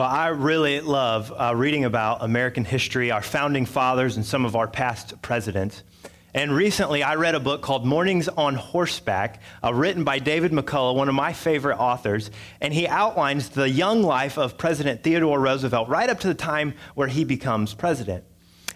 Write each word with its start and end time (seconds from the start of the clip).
Well, 0.00 0.08
I 0.08 0.28
really 0.28 0.80
love 0.80 1.30
uh, 1.30 1.54
reading 1.54 1.84
about 1.84 2.22
American 2.22 2.64
history, 2.64 3.10
our 3.10 3.20
founding 3.20 3.66
fathers, 3.66 4.16
and 4.16 4.24
some 4.24 4.46
of 4.46 4.56
our 4.56 4.66
past 4.66 5.20
presidents. 5.20 5.82
And 6.32 6.56
recently, 6.56 7.02
I 7.02 7.16
read 7.16 7.34
a 7.34 7.38
book 7.38 7.60
called 7.60 7.84
Mornings 7.84 8.26
on 8.26 8.54
Horseback, 8.54 9.42
uh, 9.62 9.74
written 9.74 10.02
by 10.02 10.18
David 10.18 10.52
McCullough, 10.52 10.94
one 10.94 11.10
of 11.10 11.14
my 11.14 11.34
favorite 11.34 11.76
authors. 11.76 12.30
And 12.62 12.72
he 12.72 12.88
outlines 12.88 13.50
the 13.50 13.68
young 13.68 14.02
life 14.02 14.38
of 14.38 14.56
President 14.56 15.04
Theodore 15.04 15.38
Roosevelt 15.38 15.90
right 15.90 16.08
up 16.08 16.20
to 16.20 16.28
the 16.28 16.34
time 16.34 16.72
where 16.94 17.08
he 17.08 17.24
becomes 17.24 17.74
president. 17.74 18.24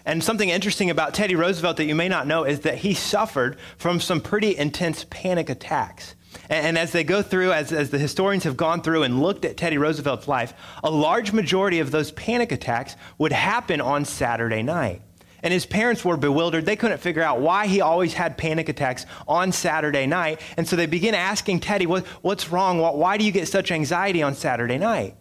And 0.05 0.23
something 0.23 0.49
interesting 0.49 0.91
about 0.91 1.15
Teddy 1.15 1.33
Roosevelt 1.33 1.77
that 1.77 1.85
you 1.85 1.95
may 1.95 2.07
not 2.07 2.27
know 2.27 2.43
is 2.43 2.59
that 2.59 2.75
he 2.75 2.93
suffered 2.93 3.57
from 3.79 3.99
some 3.99 4.21
pretty 4.21 4.55
intense 4.55 5.07
panic 5.09 5.49
attacks. 5.49 6.13
And, 6.49 6.77
as 6.77 6.91
they 6.91 7.03
go 7.03 7.21
through, 7.21 7.51
as, 7.51 7.71
as 7.71 7.89
the 7.89 7.97
historians 7.97 8.43
have 8.43 8.57
gone 8.57 8.81
through 8.81 9.03
and 9.03 9.21
looked 9.21 9.45
at 9.45 9.57
Teddy 9.57 9.77
Roosevelt's 9.77 10.27
life, 10.27 10.53
a 10.83 10.91
large 10.91 11.33
majority 11.33 11.79
of 11.79 11.91
those 11.91 12.11
panic 12.11 12.51
attacks 12.51 12.95
would 13.17 13.31
happen 13.31 13.81
on 13.81 14.05
Saturday 14.05 14.61
night. 14.61 15.01
And 15.41 15.53
his 15.53 15.65
parents 15.65 16.03
were 16.03 16.17
bewildered. 16.17 16.65
They 16.65 16.75
couldn't 16.75 16.97
figure 16.97 17.21
out 17.21 17.39
why 17.39 17.67
he 17.67 17.79
always 17.79 18.13
had 18.13 18.37
panic 18.37 18.67
attacks 18.67 19.05
on 19.27 19.51
Saturday 19.51 20.07
night. 20.07 20.41
And 20.57 20.67
so 20.67 20.75
they 20.75 20.87
begin 20.87 21.13
asking 21.13 21.59
Teddy, 21.59 21.85
what, 21.85 22.05
What's 22.23 22.49
wrong? 22.49 22.79
Why 22.79 23.17
do 23.17 23.23
you 23.23 23.31
get 23.31 23.47
such 23.47 23.71
anxiety 23.71 24.23
on 24.23 24.33
Saturday 24.33 24.79
night? 24.79 25.15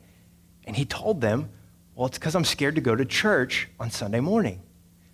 And 0.66 0.74
he 0.74 0.86
told 0.86 1.20
them, 1.20 1.50
Well, 1.94 2.06
it's 2.06 2.18
because 2.18 2.34
I'm 2.34 2.44
scared 2.44 2.76
to 2.76 2.80
go 2.80 2.96
to 2.96 3.04
church 3.04 3.68
on 3.78 3.90
Sunday 3.90 4.20
morning. 4.20 4.63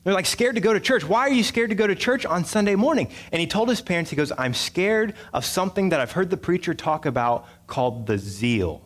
They're 0.03 0.15
like 0.15 0.27
scared 0.27 0.55
to 0.55 0.61
go 0.61 0.73
to 0.73 0.81
church. 0.81 1.05
Why 1.05 1.21
are 1.21 1.33
you 1.33 1.43
scared 1.43 1.71
to 1.71 1.77
go 1.77 1.87
to 1.87 1.95
church 1.95 2.25
on 2.25 2.45
Sunday 2.45 2.75
morning? 2.75 3.09
And 3.33 3.41
he 3.41 3.47
told 3.47 3.69
his 3.69 3.83
parents, 3.83 4.11
he 4.11 4.17
goes, 4.17 4.33
I'm 4.37 4.55
scared 4.55 5.15
of 5.35 5.45
something 5.45 5.91
that 5.91 6.01
I've 6.01 6.13
heard 6.13 6.31
the 6.31 6.39
preacher 6.39 6.73
talk 6.73 7.05
about 7.05 7.47
called 7.67 8.07
the 8.07 8.17
zeal. 8.17 8.83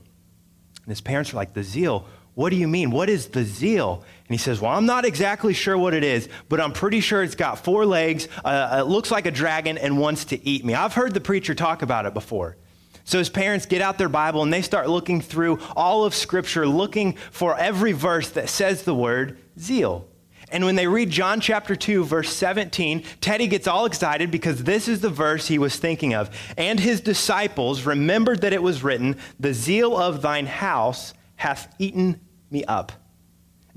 And 0.84 0.90
his 0.90 1.00
parents 1.00 1.32
are 1.32 1.36
like, 1.36 1.54
The 1.54 1.62
zeal? 1.62 2.06
What 2.34 2.50
do 2.50 2.56
you 2.56 2.66
mean? 2.66 2.90
What 2.90 3.08
is 3.08 3.28
the 3.28 3.44
zeal? 3.44 4.04
And 4.26 4.34
he 4.34 4.38
says, 4.38 4.60
Well, 4.60 4.72
I'm 4.72 4.86
not 4.86 5.04
exactly 5.04 5.54
sure 5.54 5.78
what 5.78 5.94
it 5.94 6.02
is, 6.02 6.28
but 6.48 6.60
I'm 6.60 6.72
pretty 6.72 7.00
sure 7.00 7.22
it's 7.22 7.36
got 7.36 7.64
four 7.64 7.86
legs, 7.86 8.28
uh, 8.44 8.78
it 8.80 8.88
looks 8.88 9.12
like 9.12 9.26
a 9.26 9.30
dragon, 9.30 9.78
and 9.78 9.98
wants 9.98 10.26
to 10.26 10.46
eat 10.46 10.64
me. 10.64 10.74
I've 10.74 10.94
heard 10.94 11.14
the 11.14 11.20
preacher 11.20 11.54
talk 11.54 11.82
about 11.82 12.06
it 12.06 12.14
before. 12.14 12.56
So 13.04 13.18
his 13.18 13.28
parents 13.28 13.66
get 13.66 13.82
out 13.82 13.98
their 13.98 14.08
Bible 14.08 14.42
and 14.42 14.52
they 14.52 14.62
start 14.62 14.88
looking 14.88 15.20
through 15.20 15.60
all 15.76 16.04
of 16.04 16.14
Scripture, 16.14 16.66
looking 16.66 17.12
for 17.30 17.56
every 17.56 17.92
verse 17.92 18.30
that 18.30 18.48
says 18.48 18.82
the 18.82 18.94
word 18.94 19.38
zeal. 19.58 20.08
And 20.50 20.64
when 20.64 20.76
they 20.76 20.86
read 20.86 21.10
John 21.10 21.40
chapter 21.40 21.74
2, 21.74 22.04
verse 22.04 22.34
17, 22.34 23.04
Teddy 23.20 23.46
gets 23.46 23.66
all 23.66 23.86
excited 23.86 24.30
because 24.30 24.64
this 24.64 24.88
is 24.88 25.00
the 25.00 25.10
verse 25.10 25.48
he 25.48 25.58
was 25.58 25.76
thinking 25.76 26.14
of. 26.14 26.30
And 26.56 26.78
his 26.78 27.00
disciples 27.00 27.84
remembered 27.84 28.42
that 28.42 28.52
it 28.52 28.62
was 28.62 28.82
written, 28.82 29.16
The 29.40 29.54
zeal 29.54 29.96
of 29.96 30.22
thine 30.22 30.46
house 30.46 31.14
hath 31.36 31.74
eaten 31.78 32.20
me 32.50 32.64
up. 32.64 32.92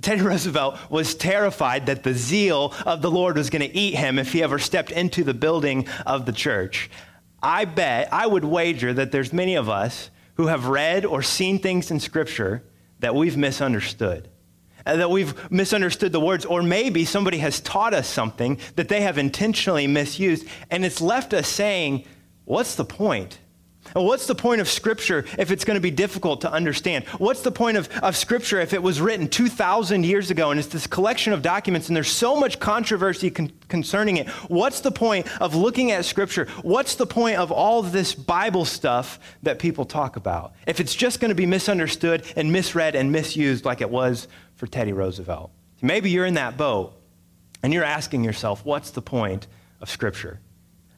Teddy 0.01 0.21
Roosevelt 0.21 0.77
was 0.91 1.15
terrified 1.15 1.87
that 1.87 2.03
the 2.03 2.13
zeal 2.13 2.73
of 2.85 3.01
the 3.01 3.09
Lord 3.09 3.35
was 3.35 3.49
going 3.49 3.67
to 3.67 3.75
eat 3.75 3.95
him 3.95 4.19
if 4.19 4.31
he 4.31 4.43
ever 4.43 4.59
stepped 4.59 4.91
into 4.91 5.23
the 5.23 5.33
building 5.33 5.87
of 6.05 6.25
the 6.25 6.31
church. 6.31 6.89
I 7.41 7.65
bet, 7.65 8.09
I 8.11 8.27
would 8.27 8.45
wager 8.45 8.93
that 8.93 9.11
there's 9.11 9.33
many 9.33 9.55
of 9.55 9.69
us 9.69 10.09
who 10.35 10.47
have 10.47 10.67
read 10.67 11.05
or 11.05 11.23
seen 11.23 11.57
things 11.59 11.89
in 11.89 11.99
Scripture 11.99 12.63
that 12.99 13.15
we've 13.15 13.37
misunderstood. 13.37 14.29
Uh, 14.87 14.95
that 14.95 15.11
we've 15.11 15.51
misunderstood 15.51 16.13
the 16.13 16.19
words, 16.19 16.45
or 16.45 16.63
maybe 16.63 17.03
somebody 17.03 17.39
has 17.39 17.59
taught 17.59 17.93
us 17.93 18.07
something 18.07 18.57
that 18.77 18.87
they 18.87 19.01
have 19.01 19.17
intentionally 19.17 19.85
misused, 19.85 20.47
and 20.71 20.85
it's 20.85 21.01
left 21.01 21.33
us 21.33 21.47
saying, 21.47 22.05
What's 22.45 22.75
the 22.75 22.85
point? 22.85 23.39
What's 23.93 24.27
the 24.27 24.35
point 24.35 24.61
of 24.61 24.67
Scripture 24.67 25.25
if 25.37 25.51
it's 25.51 25.65
going 25.65 25.75
to 25.75 25.81
be 25.81 25.91
difficult 25.91 26.41
to 26.41 26.51
understand? 26.51 27.05
What's 27.17 27.41
the 27.41 27.51
point 27.51 27.77
of, 27.77 27.89
of 27.99 28.15
Scripture 28.15 28.59
if 28.59 28.73
it 28.73 28.81
was 28.81 29.01
written 29.01 29.27
2,000 29.27 30.05
years 30.05 30.29
ago 30.29 30.51
and 30.51 30.59
it's 30.59 30.69
this 30.69 30.87
collection 30.87 31.33
of 31.33 31.41
documents 31.41 31.87
and 31.87 31.95
there's 31.95 32.11
so 32.11 32.39
much 32.39 32.59
controversy 32.59 33.29
con- 33.29 33.51
concerning 33.67 34.17
it? 34.17 34.27
What's 34.49 34.81
the 34.81 34.91
point 34.91 35.27
of 35.41 35.55
looking 35.55 35.91
at 35.91 36.05
Scripture? 36.05 36.47
What's 36.61 36.95
the 36.95 37.05
point 37.05 37.37
of 37.37 37.51
all 37.51 37.81
this 37.81 38.13
Bible 38.13 38.65
stuff 38.65 39.19
that 39.43 39.59
people 39.59 39.85
talk 39.85 40.15
about 40.15 40.53
if 40.65 40.79
it's 40.79 40.95
just 40.95 41.19
going 41.19 41.29
to 41.29 41.35
be 41.35 41.45
misunderstood 41.45 42.23
and 42.35 42.51
misread 42.51 42.95
and 42.95 43.11
misused 43.11 43.65
like 43.65 43.81
it 43.81 43.89
was 43.89 44.27
for 44.57 44.67
Teddy 44.67 44.91
Roosevelt. 44.91 45.51
Maybe 45.81 46.09
you're 46.09 46.25
in 46.25 46.33
that 46.33 46.57
boat 46.57 46.93
and 47.63 47.73
you're 47.73 47.83
asking 47.83 48.23
yourself, 48.23 48.65
what's 48.65 48.91
the 48.91 49.01
point 49.01 49.47
of 49.79 49.89
Scripture? 49.89 50.39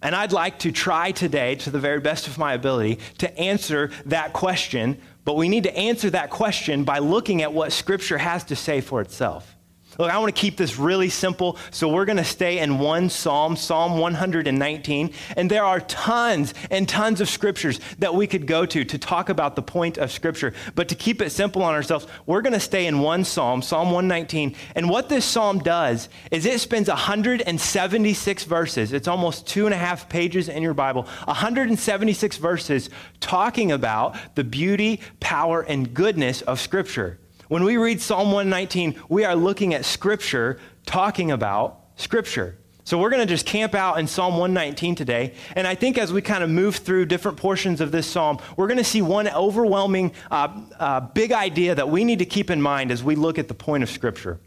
And 0.02 0.16
I'd 0.16 0.32
like 0.32 0.60
to 0.60 0.72
try 0.72 1.12
today, 1.12 1.56
to 1.56 1.70
the 1.70 1.80
very 1.80 2.00
best 2.00 2.28
of 2.28 2.38
my 2.38 2.54
ability, 2.54 3.00
to 3.18 3.38
answer 3.38 3.92
that 4.06 4.32
question, 4.32 5.00
but 5.26 5.36
we 5.36 5.50
need 5.50 5.64
to 5.64 5.78
answer 5.78 6.10
that 6.12 6.30
question 6.30 6.86
by 6.86 7.00
looking 7.00 7.42
at 7.42 7.54
what 7.54 7.74
Scripture 7.74 8.18
has 8.18 8.46
to 8.46 8.56
say 8.56 8.80
for 8.80 9.02
itself. 9.02 9.56
Look, 9.98 10.12
I 10.12 10.18
want 10.20 10.34
to 10.34 10.40
keep 10.40 10.56
this 10.56 10.78
really 10.78 11.10
simple, 11.10 11.58
so 11.72 11.90
we're 11.90 12.06
going 12.06 12.18
to 12.18 12.24
stay 12.24 12.60
in 12.60 12.80
one 12.80 13.10
psalm, 13.10 13.56
Psalm 13.56 13.98
119. 13.98 15.12
And 15.36 15.50
there 15.50 15.66
are 15.66 15.82
tons 15.82 16.54
and 16.70 16.88
tons 16.88 17.20
of 17.22 17.28
scriptures 17.28 17.80
that 17.98 18.14
we 18.14 18.28
could 18.28 18.46
go 18.46 18.66
to 18.66 18.86
to 18.86 18.98
talk 18.98 19.30
about 19.30 19.56
the 19.56 19.62
point 19.62 19.98
of 19.98 20.12
scripture. 20.12 20.54
But 20.76 20.90
to 20.90 20.96
keep 20.96 21.22
it 21.22 21.32
simple 21.32 21.64
on 21.64 21.74
ourselves, 21.74 22.08
we're 22.28 22.42
going 22.42 22.54
to 22.54 22.60
stay 22.60 22.86
in 22.86 23.00
one 23.00 23.26
psalm, 23.26 23.62
Psalm 23.62 23.92
119. 23.92 24.56
And 24.76 24.90
what 24.90 25.10
this 25.10 25.26
psalm 25.26 25.60
does 25.60 26.08
is 26.32 26.46
it 26.46 26.62
spends 26.62 26.88
176 26.88 28.44
verses, 28.44 28.94
it's 28.94 29.08
almost 29.08 29.48
two 29.48 29.66
and 29.66 29.74
a 29.74 29.78
half 29.78 30.08
pages 30.08 30.50
in 30.50 30.62
your 30.62 30.74
Bible, 30.76 31.04
176 31.26 32.38
verses 32.38 32.90
talking 33.20 33.72
about 33.72 34.16
the 34.36 34.44
beauty, 34.44 35.02
power, 35.20 35.62
and 35.62 35.94
goodness 35.94 36.42
of 36.44 36.60
scripture. 36.60 37.18
When 37.50 37.64
we 37.64 37.78
read 37.78 38.00
Psalm 38.00 38.32
119, 38.32 39.02
we 39.10 39.26
are 39.26 39.36
looking 39.36 39.74
at 39.74 39.84
Scripture 39.84 40.60
talking 40.86 41.32
about 41.32 41.82
Scripture. 41.96 42.60
So 42.84 43.00
we're 43.00 43.10
going 43.10 43.24
to 43.24 43.26
just 43.26 43.48
camp 43.48 43.74
out 43.74 43.98
in 44.00 44.06
Psalm 44.06 44.34
119 44.34 44.94
today. 44.94 45.34
And 45.56 45.66
I 45.66 45.74
think 45.74 45.98
as 45.98 46.14
we 46.14 46.22
kind 46.22 46.44
of 46.44 46.52
move 46.52 46.76
through 46.76 47.08
different 47.08 47.40
portions 47.40 47.82
of 47.82 47.92
this 47.92 48.06
psalm, 48.06 48.38
we're 48.56 48.68
going 48.68 48.78
to 48.78 48.84
see 48.84 49.02
one 49.02 49.28
overwhelming 49.28 50.12
uh, 50.30 50.62
uh, 50.80 51.00
big 51.00 51.32
idea 51.32 51.74
that 51.74 51.90
we 51.90 52.04
need 52.04 52.20
to 52.20 52.26
keep 52.26 52.52
in 52.52 52.62
mind 52.62 52.92
as 52.92 53.04
we 53.04 53.16
look 53.16 53.40
at 53.40 53.48
the 53.48 53.56
point 53.56 53.82
of 53.82 53.90
Scripture. 53.90 54.40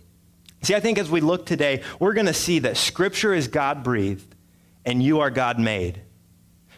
See, 0.63 0.77
I 0.77 0.81
think 0.81 0.97
as 0.97 1.11
we 1.11 1.21
look 1.21 1.45
today, 1.45 1.83
we're 1.99 2.15
going 2.15 2.27
to 2.27 2.33
see 2.33 2.61
that 2.61 2.77
Scripture 2.77 3.35
is 3.35 3.49
God 3.49 3.83
breathed 3.83 4.37
and 4.85 5.03
you 5.03 5.19
are 5.19 5.31
God 5.31 5.59
made. 5.59 6.03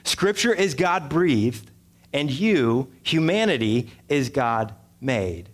Scripture 0.04 0.54
is 0.54 0.72
God 0.72 1.10
breathed 1.10 1.70
and 2.14 2.30
you, 2.30 2.91
humanity, 3.02 3.91
is 4.08 4.30
God 4.30 4.74
made. 5.02 5.50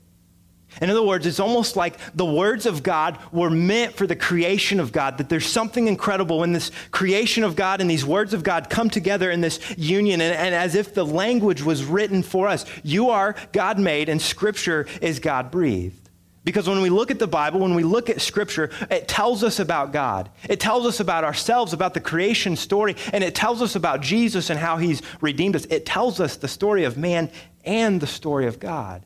In 0.80 0.88
other 0.88 1.02
words, 1.02 1.26
it's 1.26 1.40
almost 1.40 1.76
like 1.76 1.98
the 2.14 2.24
words 2.24 2.64
of 2.64 2.82
God 2.82 3.18
were 3.32 3.50
meant 3.50 3.94
for 3.94 4.06
the 4.06 4.16
creation 4.16 4.78
of 4.80 4.92
God, 4.92 5.18
that 5.18 5.28
there's 5.28 5.46
something 5.46 5.88
incredible 5.88 6.38
when 6.38 6.52
this 6.52 6.70
creation 6.90 7.42
of 7.42 7.56
God 7.56 7.80
and 7.80 7.90
these 7.90 8.04
words 8.04 8.32
of 8.32 8.42
God 8.42 8.70
come 8.70 8.88
together 8.88 9.30
in 9.30 9.40
this 9.40 9.58
union, 9.76 10.20
and, 10.20 10.34
and 10.34 10.54
as 10.54 10.74
if 10.74 10.94
the 10.94 11.04
language 11.04 11.62
was 11.62 11.84
written 11.84 12.22
for 12.22 12.46
us. 12.48 12.64
You 12.82 13.10
are 13.10 13.34
God 13.52 13.78
made, 13.78 14.08
and 14.08 14.22
Scripture 14.22 14.86
is 15.02 15.18
God 15.18 15.50
breathed. 15.50 16.08
Because 16.42 16.68
when 16.68 16.80
we 16.80 16.88
look 16.88 17.10
at 17.10 17.18
the 17.18 17.26
Bible, 17.26 17.60
when 17.60 17.74
we 17.74 17.82
look 17.82 18.08
at 18.08 18.20
Scripture, 18.20 18.70
it 18.90 19.08
tells 19.08 19.44
us 19.44 19.58
about 19.58 19.92
God. 19.92 20.30
It 20.48 20.58
tells 20.58 20.86
us 20.86 20.98
about 20.98 21.22
ourselves, 21.22 21.72
about 21.72 21.92
the 21.92 22.00
creation 22.00 22.56
story, 22.56 22.96
and 23.12 23.22
it 23.22 23.34
tells 23.34 23.60
us 23.60 23.76
about 23.76 24.00
Jesus 24.00 24.48
and 24.48 24.58
how 24.58 24.78
He's 24.78 25.02
redeemed 25.20 25.56
us. 25.56 25.66
It 25.66 25.84
tells 25.84 26.18
us 26.18 26.36
the 26.36 26.48
story 26.48 26.84
of 26.84 26.96
man 26.96 27.30
and 27.64 28.00
the 28.00 28.06
story 28.06 28.46
of 28.46 28.58
God. 28.58 29.04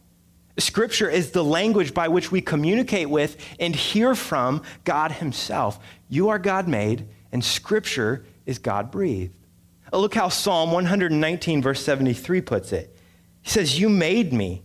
Scripture 0.59 1.11
is 1.11 1.33
the 1.33 1.43
language 1.43 1.95
by 1.95 2.09
which 2.09 2.31
we 2.31 2.41
communicate 2.41 3.11
with 3.11 3.37
and 3.59 3.75
hear 3.75 4.15
from 4.15 4.63
God 4.85 5.13
Himself. 5.13 5.81
You 6.09 6.29
are 6.29 6.39
God 6.39 6.69
made, 6.69 7.09
and 7.33 7.45
Scripture 7.45 8.25
is 8.47 8.59
God 8.59 8.91
breathed. 8.91 9.35
Oh, 9.93 10.01
look 10.01 10.15
how 10.15 10.29
Psalm 10.29 10.71
119, 10.73 11.63
verse 11.63 11.85
73 11.85 12.41
puts 12.41 12.73
it. 12.73 12.97
He 13.43 13.51
says, 13.51 13.79
You 13.79 13.89
made 13.89 14.33
me, 14.33 14.63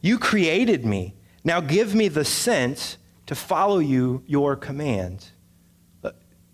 you 0.00 0.18
created 0.18 0.84
me. 0.84 1.14
Now 1.42 1.60
give 1.60 1.94
me 1.94 2.08
the 2.08 2.24
sense 2.24 2.98
to 3.26 3.34
follow 3.34 3.78
you, 3.78 4.22
your 4.26 4.56
commands. 4.56 5.32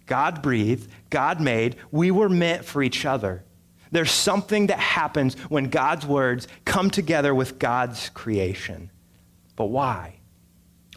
God 0.06 0.40
breathed, 0.40 0.88
God 1.10 1.40
made, 1.40 1.76
we 1.90 2.10
were 2.10 2.28
meant 2.28 2.64
for 2.64 2.82
each 2.82 3.04
other. 3.04 3.44
There's 3.90 4.10
something 4.10 4.66
that 4.68 4.78
happens 4.78 5.34
when 5.48 5.70
God's 5.70 6.06
words 6.06 6.48
come 6.64 6.90
together 6.90 7.34
with 7.34 7.58
God's 7.58 8.08
creation. 8.10 8.90
But 9.54 9.66
why? 9.66 10.16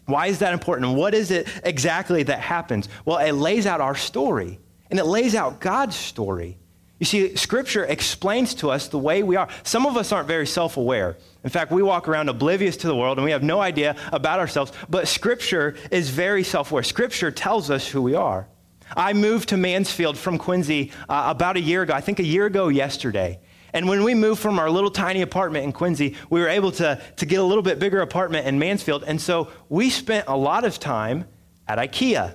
Why 0.06 0.26
is 0.26 0.40
that 0.40 0.52
important? 0.52 0.96
what 0.96 1.14
is 1.14 1.30
it 1.30 1.48
exactly 1.64 2.24
that 2.24 2.40
happens? 2.40 2.88
Well, 3.04 3.18
it 3.18 3.32
lays 3.32 3.66
out 3.66 3.80
our 3.80 3.94
story, 3.94 4.58
and 4.90 4.98
it 4.98 5.04
lays 5.04 5.34
out 5.34 5.60
God's 5.60 5.96
story. 5.96 6.58
You 7.00 7.06
see, 7.06 7.34
Scripture 7.34 7.84
explains 7.84 8.54
to 8.56 8.70
us 8.70 8.88
the 8.88 8.98
way 8.98 9.22
we 9.22 9.34
are. 9.34 9.48
Some 9.62 9.86
of 9.86 9.96
us 9.96 10.12
aren't 10.12 10.28
very 10.28 10.46
self 10.46 10.76
aware. 10.76 11.16
In 11.42 11.48
fact, 11.48 11.72
we 11.72 11.82
walk 11.82 12.08
around 12.08 12.28
oblivious 12.28 12.76
to 12.78 12.86
the 12.86 12.94
world 12.94 13.16
and 13.16 13.24
we 13.24 13.30
have 13.30 13.42
no 13.42 13.58
idea 13.58 13.96
about 14.12 14.38
ourselves. 14.38 14.70
But 14.90 15.08
Scripture 15.08 15.76
is 15.90 16.10
very 16.10 16.44
self 16.44 16.70
aware. 16.70 16.82
Scripture 16.82 17.30
tells 17.30 17.70
us 17.70 17.88
who 17.88 18.02
we 18.02 18.14
are. 18.14 18.48
I 18.96 19.12
moved 19.12 19.50
to 19.50 19.56
Mansfield 19.56 20.18
from 20.18 20.38
Quincy 20.38 20.92
uh, 21.08 21.24
about 21.28 21.56
a 21.56 21.60
year 21.60 21.82
ago, 21.82 21.94
I 21.94 22.00
think 22.00 22.18
a 22.18 22.24
year 22.24 22.46
ago 22.46 22.68
yesterday. 22.68 23.40
And 23.72 23.88
when 23.88 24.02
we 24.02 24.14
moved 24.14 24.40
from 24.40 24.58
our 24.58 24.68
little 24.68 24.90
tiny 24.90 25.22
apartment 25.22 25.64
in 25.64 25.72
Quincy, 25.72 26.16
we 26.28 26.40
were 26.40 26.48
able 26.48 26.72
to, 26.72 27.00
to 27.16 27.26
get 27.26 27.38
a 27.38 27.44
little 27.44 27.62
bit 27.62 27.78
bigger 27.78 28.00
apartment 28.00 28.46
in 28.46 28.58
Mansfield. 28.58 29.04
And 29.06 29.20
so 29.20 29.48
we 29.68 29.90
spent 29.90 30.26
a 30.26 30.36
lot 30.36 30.64
of 30.64 30.78
time 30.78 31.26
at 31.68 31.78
IKEA. 31.78 32.34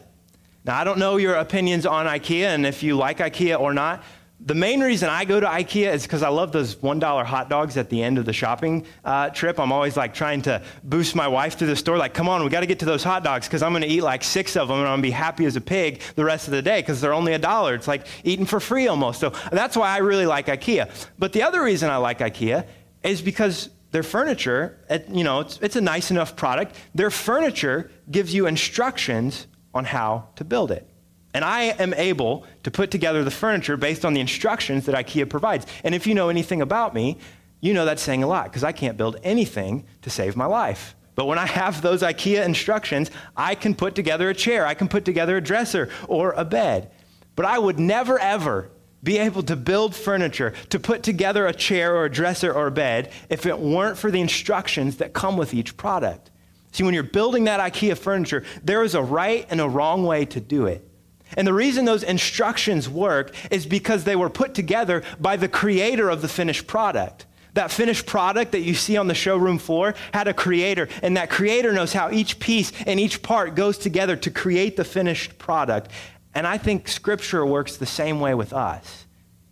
Now, 0.63 0.80
I 0.80 0.84
don't 0.84 0.98
know 0.98 1.18
your 1.18 1.36
opinions 1.36 1.86
on 1.86 2.06
IKEA 2.06 2.48
and 2.48 2.66
if 2.66 2.84
you 2.84 2.96
like 2.96 3.18
IKEA 3.18 3.60
or 3.60 3.74
not, 3.74 4.04
the 4.41 4.53
main 4.53 4.81
reason 4.81 5.07
I 5.07 5.23
go 5.23 5.39
to 5.39 5.45
IKEA 5.47 5.93
is 5.93 6.03
because 6.03 6.21
I 6.21 6.27
love 6.27 6.51
those 6.51 6.75
$1 6.75 7.25
hot 7.25 7.49
dogs 7.49 7.77
at 7.77 7.89
the 7.89 8.03
end 8.03 8.17
of 8.17 8.25
the 8.25 8.33
shopping 8.33 8.85
uh, 9.05 9.29
trip. 9.29 9.59
I'm 9.59 9.71
always 9.71 9.95
like 9.95 10.13
trying 10.13 10.41
to 10.43 10.61
boost 10.83 11.15
my 11.15 11.27
wife 11.27 11.57
through 11.57 11.67
the 11.67 11.75
store, 11.75 11.97
like, 11.97 12.13
come 12.13 12.27
on, 12.27 12.43
we 12.43 12.49
got 12.49 12.59
to 12.59 12.65
get 12.65 12.79
to 12.79 12.85
those 12.85 13.03
hot 13.03 13.23
dogs 13.23 13.47
because 13.47 13.63
I'm 13.63 13.71
going 13.71 13.83
to 13.83 13.87
eat 13.87 14.01
like 14.01 14.23
six 14.23 14.57
of 14.57 14.67
them 14.67 14.79
and 14.79 14.87
I'm 14.87 14.93
going 14.93 15.03
to 15.03 15.07
be 15.07 15.11
happy 15.11 15.45
as 15.45 15.55
a 15.55 15.61
pig 15.61 16.01
the 16.15 16.25
rest 16.25 16.47
of 16.47 16.51
the 16.51 16.61
day 16.61 16.81
because 16.81 16.99
they're 16.99 17.13
only 17.13 17.33
a 17.33 17.39
dollar. 17.39 17.75
It's 17.75 17.87
like 17.87 18.07
eating 18.23 18.45
for 18.45 18.59
free 18.59 18.87
almost. 18.87 19.21
So 19.21 19.31
that's 19.51 19.77
why 19.77 19.89
I 19.89 19.97
really 19.97 20.25
like 20.25 20.47
IKEA. 20.47 20.91
But 21.17 21.31
the 21.31 21.43
other 21.43 21.63
reason 21.63 21.89
I 21.89 21.97
like 21.97 22.19
IKEA 22.19 22.67
is 23.03 23.21
because 23.21 23.69
their 23.91 24.03
furniture, 24.03 24.77
you 25.09 25.23
know, 25.23 25.39
it's, 25.39 25.59
it's 25.61 25.77
a 25.77 25.81
nice 25.81 26.11
enough 26.11 26.35
product. 26.35 26.75
Their 26.93 27.09
furniture 27.09 27.89
gives 28.11 28.33
you 28.33 28.47
instructions 28.47 29.47
on 29.73 29.85
how 29.85 30.27
to 30.35 30.43
build 30.43 30.71
it. 30.71 30.89
And 31.35 31.43
I 31.43 31.63
am 31.63 31.93
able 31.95 32.45
to 32.63 32.71
put 32.71 32.91
together 32.91 33.25
the 33.25 33.29
furniture 33.29 33.75
based 33.75 34.05
on 34.05 34.13
the 34.13 34.21
instructions 34.21 34.85
that 34.85 34.95
IKEA 34.95 35.29
provides. 35.29 35.65
And 35.83 35.93
if 35.93 36.07
you 36.07 36.15
know 36.15 36.29
anything 36.29 36.61
about 36.61 36.93
me, 36.93 37.17
you 37.59 37.73
know 37.73 37.83
that's 37.83 38.01
saying 38.01 38.23
a 38.23 38.27
lot 38.27 38.45
because 38.45 38.63
I 38.63 38.71
can't 38.71 38.95
build 38.95 39.17
anything 39.21 39.85
to 40.03 40.09
save 40.09 40.37
my 40.37 40.45
life. 40.45 40.95
But 41.13 41.25
when 41.25 41.37
I 41.37 41.45
have 41.45 41.81
those 41.81 42.03
IKEA 42.03 42.45
instructions, 42.45 43.11
I 43.35 43.53
can 43.53 43.75
put 43.75 43.95
together 43.95 44.29
a 44.29 44.33
chair, 44.33 44.65
I 44.65 44.75
can 44.75 44.87
put 44.87 45.03
together 45.03 45.35
a 45.35 45.41
dresser 45.41 45.89
or 46.07 46.31
a 46.37 46.45
bed. 46.45 46.89
But 47.35 47.45
I 47.45 47.59
would 47.59 47.81
never, 47.81 48.17
ever 48.17 48.71
be 49.03 49.17
able 49.17 49.43
to 49.43 49.57
build 49.57 49.93
furniture, 49.93 50.53
to 50.69 50.79
put 50.79 51.03
together 51.03 51.47
a 51.47 51.53
chair 51.53 51.97
or 51.97 52.05
a 52.05 52.09
dresser 52.09 52.53
or 52.53 52.67
a 52.67 52.71
bed, 52.71 53.11
if 53.29 53.45
it 53.45 53.59
weren't 53.59 53.97
for 53.97 54.09
the 54.09 54.21
instructions 54.21 54.97
that 54.97 55.11
come 55.11 55.35
with 55.35 55.53
each 55.53 55.75
product. 55.75 56.31
See, 56.71 56.83
when 56.85 56.93
you're 56.93 57.03
building 57.03 57.43
that 57.43 57.59
IKEA 57.59 57.97
furniture, 57.97 58.45
there 58.63 58.83
is 58.83 58.95
a 58.95 59.03
right 59.03 59.45
and 59.49 59.59
a 59.59 59.67
wrong 59.67 60.05
way 60.05 60.23
to 60.27 60.39
do 60.39 60.67
it. 60.67 60.89
And 61.36 61.48
the 61.48 61.54
reason 61.54 61.86
those 61.86 62.04
instructions 62.04 62.88
work 62.88 63.36
is 63.51 63.66
because 63.66 64.04
they 64.04 64.16
were 64.16 64.30
put 64.30 64.54
together 64.54 65.04
by 65.19 65.36
the 65.36 65.48
creator 65.48 66.10
of 66.10 66.22
the 66.22 66.27
finished 66.27 66.68
product. 66.68 67.25
That 67.54 67.72
finished 67.72 68.06
product 68.06 68.51
that 68.51 68.62
you 68.62 68.74
see 68.74 68.98
on 68.98 69.07
the 69.07 69.13
showroom 69.13 69.60
floor 69.60 69.95
had 70.13 70.27
a 70.27 70.33
creator, 70.33 70.89
and 71.01 71.16
that 71.16 71.30
creator 71.30 71.72
knows 71.72 71.94
how 71.94 72.12
each 72.12 72.39
piece 72.39 72.74
and 72.86 73.00
each 73.00 73.22
part 73.22 73.56
goes 73.56 73.77
together 73.77 74.18
to 74.18 74.30
create 74.30 74.75
the 74.75 74.83
finished 74.83 75.38
product. 75.38 75.89
And 76.33 76.45
I 76.45 76.57
think 76.57 76.89
Scripture 76.89 77.45
works 77.45 77.78
the 77.78 77.86
same 77.86 78.19
way 78.19 78.36
with 78.36 78.51
us. 78.51 79.06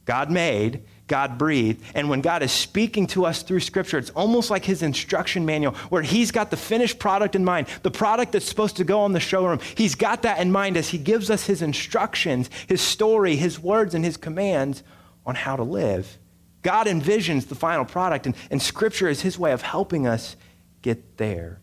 God 0.04 0.30
made, 0.30 0.84
God 1.08 1.38
breathed. 1.38 1.84
And 1.96 2.10
when 2.10 2.22
God 2.22 2.44
is 2.44 2.52
speaking 2.52 3.08
to 3.08 3.26
us 3.26 3.44
through 3.44 3.60
Scripture, 3.60 3.98
it's 3.98 4.10
almost 4.12 4.50
like 4.50 4.64
His 4.64 4.82
instruction 4.82 5.46
manual 5.46 5.74
where 5.90 6.02
He's 6.02 6.32
got 6.32 6.50
the 6.50 6.58
finished 6.58 7.00
product 7.00 7.36
in 7.36 7.44
mind, 7.44 7.68
the 7.84 7.92
product 7.92 8.32
that's 8.32 8.48
supposed 8.48 8.78
to 8.78 8.84
go 8.84 9.02
on 9.02 9.12
the 9.12 9.20
showroom. 9.20 9.60
He's 9.76 9.96
got 9.96 10.22
that 10.22 10.40
in 10.40 10.52
mind 10.52 10.78
as 10.78 10.90
He 10.90 10.98
gives 10.98 11.30
us 11.30 11.46
His 11.46 11.62
instructions, 11.62 12.50
His 12.68 12.82
story, 12.82 13.36
His 13.36 13.60
words, 13.60 13.94
and 13.94 14.06
His 14.06 14.18
commands 14.18 14.84
on 15.26 15.36
how 15.36 15.56
to 15.56 15.64
live. 15.64 16.18
God 16.62 16.88
envisions 16.88 17.50
the 17.50 17.56
final 17.56 17.84
product, 17.84 18.26
and, 18.26 18.36
and 18.50 18.62
Scripture 18.62 19.10
is 19.10 19.22
His 19.22 19.38
way 19.38 19.52
of 19.52 19.62
helping 19.62 20.08
us 20.08 20.38
get 20.82 21.18
there. 21.18 21.60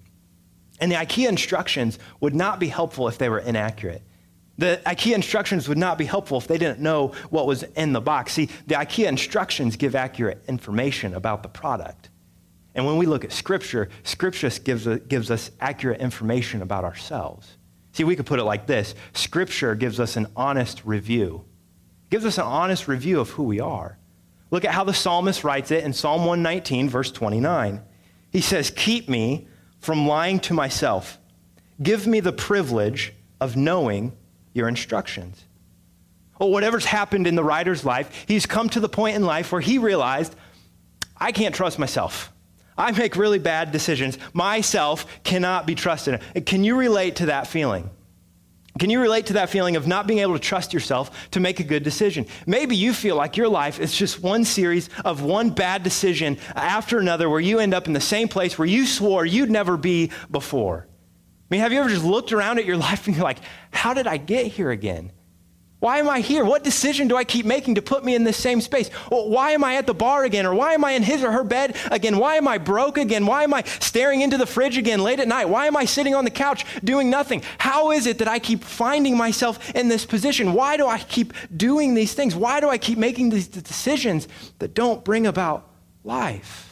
And 0.81 0.93
the 0.93 0.97
IKEA 0.97 1.29
instructions 1.29 1.99
would 2.21 2.35
not 2.35 2.59
be 2.59 2.69
helpful 2.69 3.09
if 3.09 3.19
they 3.19 3.29
were 3.29 3.39
inaccurate. 3.39 4.03
The 4.61 4.79
IKEA 4.85 5.15
instructions 5.15 5.71
would 5.71 5.79
not 5.79 5.97
be 5.97 6.05
helpful 6.05 6.37
if 6.37 6.47
they 6.47 6.59
didn't 6.59 6.81
know 6.81 7.12
what 7.31 7.47
was 7.47 7.62
in 7.62 7.95
the 7.95 8.01
box. 8.03 8.35
See, 8.35 8.51
the 8.67 8.75
IKEA 8.75 9.09
instructions 9.09 9.77
give 9.77 9.95
accurate 9.95 10.43
information 10.49 11.15
about 11.15 11.43
the 11.43 11.49
product. 11.49 12.11
And 12.75 12.85
when 12.85 12.99
we 12.99 13.07
look 13.07 13.25
at 13.25 13.33
Scripture, 13.33 13.89
Scripture 14.03 14.51
gives, 14.51 14.87
gives 15.09 15.31
us 15.31 15.51
accurate 15.61 16.03
information 16.03 16.61
about 16.61 16.85
ourselves. 16.85 17.57
See, 17.93 18.05
we 18.05 18.15
could 18.15 18.27
put 18.27 18.39
it 18.39 18.45
like 18.45 18.67
this 18.67 18.95
Scripture 19.15 19.75
gives 19.75 19.99
us 19.99 20.19
an 20.19 20.27
honest 20.37 20.85
review, 20.85 21.47
it 22.05 22.11
gives 22.11 22.27
us 22.27 22.37
an 22.37 22.45
honest 22.45 22.87
review 22.87 23.19
of 23.19 23.31
who 23.31 23.45
we 23.45 23.61
are. 23.61 23.97
Look 24.51 24.67
at 24.67 24.75
how 24.75 24.85
the 24.85 24.93
psalmist 24.93 25.43
writes 25.43 25.71
it 25.71 25.85
in 25.85 25.95
Psalm 25.95 26.27
119, 26.27 26.91
verse 26.91 27.11
29. 27.11 27.81
He 28.31 28.43
says, 28.43 28.71
Keep 28.71 29.09
me 29.09 29.49
from 29.79 30.06
lying 30.06 30.39
to 30.41 30.53
myself. 30.53 31.19
Give 31.83 32.06
me 32.06 32.21
the 32.21 32.33
privilege 32.33 33.15
of 33.41 33.56
knowing 33.56 34.13
your 34.52 34.69
instructions. 34.69 35.44
Or 36.38 36.50
whatever's 36.50 36.85
happened 36.85 37.26
in 37.26 37.35
the 37.35 37.44
writer's 37.44 37.85
life, 37.85 38.25
he's 38.26 38.47
come 38.47 38.69
to 38.70 38.81
the 38.81 38.88
point 38.88 39.17
in 39.17 39.25
life 39.25 39.52
where 39.52 39.61
he 39.61 39.79
realized, 39.79 40.35
I 41.17 41.32
can't 41.32 41.55
trust 41.55 41.79
myself. 41.79 42.32
I 42.79 42.93
make 42.93 43.14
really 43.17 43.38
bad 43.38 43.73
decisions. 43.73 44.17
Myself 44.32 45.06
cannot 45.23 45.67
be 45.67 45.75
trusted. 45.75 46.23
Can 46.47 46.64
you 46.64 46.76
relate 46.76 47.17
to 47.17 47.26
that 47.26 47.47
feeling? 47.47 47.91
Can 48.79 48.88
you 48.88 49.00
relate 49.00 49.26
to 49.26 49.32
that 49.35 49.50
feeling 49.50 49.76
of 49.76 49.87
not 49.87 50.06
being 50.06 50.20
able 50.20 50.32
to 50.32 50.38
trust 50.38 50.73
yourself 50.73 51.31
to 51.32 51.41
make 51.41 51.61
a 51.61 51.64
good 51.64 51.82
decision? 51.82 52.26
Maybe 52.46 52.76
you 52.76 52.94
feel 52.94 53.17
like 53.17 53.37
your 53.37 53.49
life 53.49 53.79
is 53.79 53.93
just 53.93 54.23
one 54.23 54.44
series 54.44 54.88
of 55.05 55.23
one 55.23 55.50
bad 55.50 55.82
decision 55.82 56.38
after 56.55 56.99
another 56.99 57.29
where 57.29 57.41
you 57.41 57.58
end 57.58 57.75
up 57.75 57.87
in 57.87 57.93
the 57.93 58.00
same 58.00 58.29
place 58.29 58.56
where 58.56 58.69
you 58.69 58.87
swore 58.87 59.26
you'd 59.26 59.50
never 59.50 59.76
be 59.76 60.11
before. 60.31 60.87
I 61.50 61.55
mean, 61.55 61.61
have 61.62 61.73
you 61.73 61.81
ever 61.81 61.88
just 61.88 62.05
looked 62.05 62.32
around 62.32 62.58
at 62.58 62.64
your 62.64 62.76
life 62.88 63.06
and 63.06 63.17
you're 63.17 63.25
like, 63.25 63.41
how 63.73 63.93
did 63.94 64.06
I 64.06 64.17
get 64.17 64.47
here 64.47 64.70
again? 64.70 65.12
Why 65.81 65.97
am 65.97 66.11
I 66.11 66.20
here? 66.20 66.44
What 66.44 66.62
decision 66.62 67.08
do 67.08 67.17
I 67.17 67.25
keep 67.25 67.47
making 67.47 67.76
to 67.76 67.82
put 67.82 68.05
me 68.05 68.14
in 68.14 68.23
this 68.23 68.37
same 68.37 68.61
space? 68.61 68.91
Why 69.08 69.52
am 69.52 69.64
I 69.64 69.76
at 69.76 69.87
the 69.87 69.94
bar 69.94 70.25
again? 70.25 70.44
Or 70.44 70.55
why 70.55 70.75
am 70.75 70.85
I 70.85 70.93
in 70.93 71.02
his 71.02 71.25
or 71.25 71.32
her 71.32 71.43
bed 71.43 71.75
again? 71.91 72.19
Why 72.19 72.37
am 72.37 72.47
I 72.47 72.58
broke 72.58 72.99
again? 72.99 73.25
Why 73.25 73.44
am 73.44 73.55
I 73.55 73.62
staring 73.62 74.20
into 74.20 74.37
the 74.37 74.44
fridge 74.44 74.76
again 74.76 75.02
late 75.02 75.20
at 75.20 75.26
night? 75.26 75.47
Why 75.47 75.67
am 75.67 75.79
I 75.79 75.87
sitting 75.87 76.14
on 76.14 76.25
the 76.25 76.31
couch 76.31 76.67
doing 76.85 77.08
nothing? 77.08 77.43
How 77.56 77.93
is 77.93 78.06
it 78.06 78.19
that 78.19 78.29
I 78.29 78.38
keep 78.38 78.62
finding 78.62 79.17
myself 79.17 79.75
in 79.75 79.88
this 79.88 80.05
position? 80.05 80.53
Why 80.53 80.76
do 80.76 80.87
I 80.87 80.99
keep 80.99 81.32
doing 81.56 81.94
these 81.94 82.12
things? 82.12 82.37
Why 82.37 82.61
do 82.61 82.69
I 82.69 82.76
keep 82.76 82.99
making 82.99 83.31
these 83.31 83.49
decisions 83.49 84.29
that 84.58 84.75
don't 84.75 85.03
bring 85.03 85.26
about 85.26 85.67
life? 86.05 86.69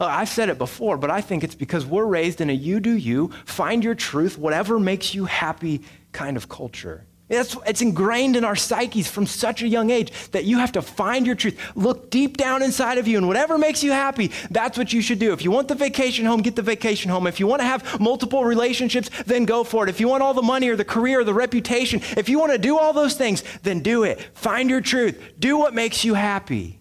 Uh, 0.00 0.06
I've 0.06 0.30
said 0.30 0.48
it 0.48 0.56
before, 0.56 0.96
but 0.96 1.10
I 1.10 1.20
think 1.20 1.44
it's 1.44 1.54
because 1.54 1.84
we're 1.84 2.06
raised 2.06 2.40
in 2.40 2.48
a 2.48 2.54
you 2.54 2.80
do 2.80 2.96
you, 2.96 3.28
find 3.44 3.84
your 3.84 3.94
truth, 3.94 4.38
whatever 4.38 4.80
makes 4.80 5.14
you 5.14 5.26
happy 5.26 5.82
kind 6.12 6.38
of 6.38 6.48
culture. 6.48 7.04
It's, 7.28 7.56
it's 7.64 7.82
ingrained 7.82 8.34
in 8.34 8.42
our 8.42 8.56
psyches 8.56 9.08
from 9.08 9.26
such 9.26 9.62
a 9.62 9.68
young 9.68 9.90
age 9.90 10.10
that 10.32 10.44
you 10.44 10.58
have 10.58 10.72
to 10.72 10.82
find 10.82 11.26
your 11.26 11.36
truth. 11.36 11.60
Look 11.76 12.10
deep 12.10 12.38
down 12.38 12.62
inside 12.62 12.98
of 12.98 13.06
you, 13.06 13.18
and 13.18 13.28
whatever 13.28 13.58
makes 13.58 13.84
you 13.84 13.92
happy, 13.92 14.32
that's 14.50 14.78
what 14.78 14.92
you 14.92 15.02
should 15.02 15.20
do. 15.20 15.32
If 15.32 15.44
you 15.44 15.50
want 15.50 15.68
the 15.68 15.76
vacation 15.76 16.24
home, 16.24 16.40
get 16.40 16.56
the 16.56 16.62
vacation 16.62 17.10
home. 17.10 17.26
If 17.28 17.38
you 17.38 17.46
want 17.46 17.60
to 17.60 17.66
have 17.66 18.00
multiple 18.00 18.44
relationships, 18.44 19.10
then 19.26 19.44
go 19.44 19.62
for 19.62 19.84
it. 19.84 19.90
If 19.90 20.00
you 20.00 20.08
want 20.08 20.22
all 20.22 20.34
the 20.34 20.42
money 20.42 20.70
or 20.70 20.76
the 20.76 20.84
career 20.84 21.20
or 21.20 21.24
the 21.24 21.34
reputation, 21.34 22.00
if 22.16 22.28
you 22.28 22.40
want 22.40 22.52
to 22.52 22.58
do 22.58 22.78
all 22.78 22.92
those 22.92 23.14
things, 23.14 23.44
then 23.62 23.80
do 23.80 24.02
it. 24.02 24.18
Find 24.34 24.68
your 24.70 24.80
truth. 24.80 25.22
Do 25.38 25.58
what 25.58 25.74
makes 25.74 26.04
you 26.04 26.14
happy. 26.14 26.80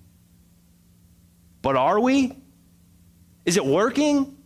But 1.62 1.76
are 1.76 2.00
we? 2.00 2.34
Is 3.46 3.58
it 3.58 3.66
working? 3.66 4.38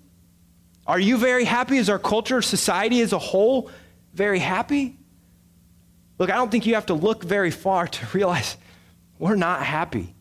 Are 0.85 0.99
you 0.99 1.17
very 1.17 1.45
happy? 1.45 1.77
Is 1.77 1.89
our 1.89 1.99
culture, 1.99 2.41
society 2.41 3.01
as 3.01 3.13
a 3.13 3.19
whole 3.19 3.69
very 4.13 4.39
happy? 4.39 4.97
Look, 6.19 6.29
I 6.29 6.35
don't 6.35 6.51
think 6.51 6.65
you 6.65 6.75
have 6.75 6.87
to 6.87 6.93
look 6.93 7.23
very 7.23 7.51
far 7.51 7.87
to 7.87 8.05
realize 8.13 8.57
we're 9.17 9.35
not 9.35 9.63
happy. 9.63 10.13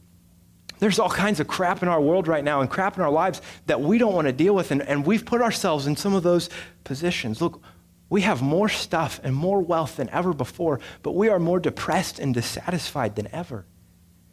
There's 0.78 0.98
all 0.98 1.10
kinds 1.10 1.38
of 1.38 1.46
crap 1.46 1.82
in 1.82 1.88
our 1.88 2.00
world 2.00 2.26
right 2.26 2.42
now 2.42 2.60
and 2.60 2.68
crap 2.68 2.96
in 2.96 3.04
our 3.04 3.10
lives 3.10 3.40
that 3.66 3.80
we 3.80 3.98
don't 3.98 4.14
want 4.14 4.26
to 4.26 4.32
deal 4.32 4.54
with, 4.54 4.72
and, 4.72 4.82
and 4.82 5.06
we've 5.06 5.24
put 5.24 5.40
ourselves 5.40 5.86
in 5.86 5.94
some 5.94 6.12
of 6.14 6.24
those 6.24 6.50
positions. 6.82 7.40
Look, 7.40 7.62
we 8.10 8.22
have 8.22 8.42
more 8.42 8.68
stuff 8.68 9.20
and 9.22 9.34
more 9.34 9.60
wealth 9.60 9.96
than 9.96 10.10
ever 10.10 10.32
before, 10.32 10.80
but 11.02 11.12
we 11.12 11.28
are 11.28 11.38
more 11.38 11.60
depressed 11.60 12.18
and 12.18 12.34
dissatisfied 12.34 13.14
than 13.14 13.28
ever. 13.32 13.64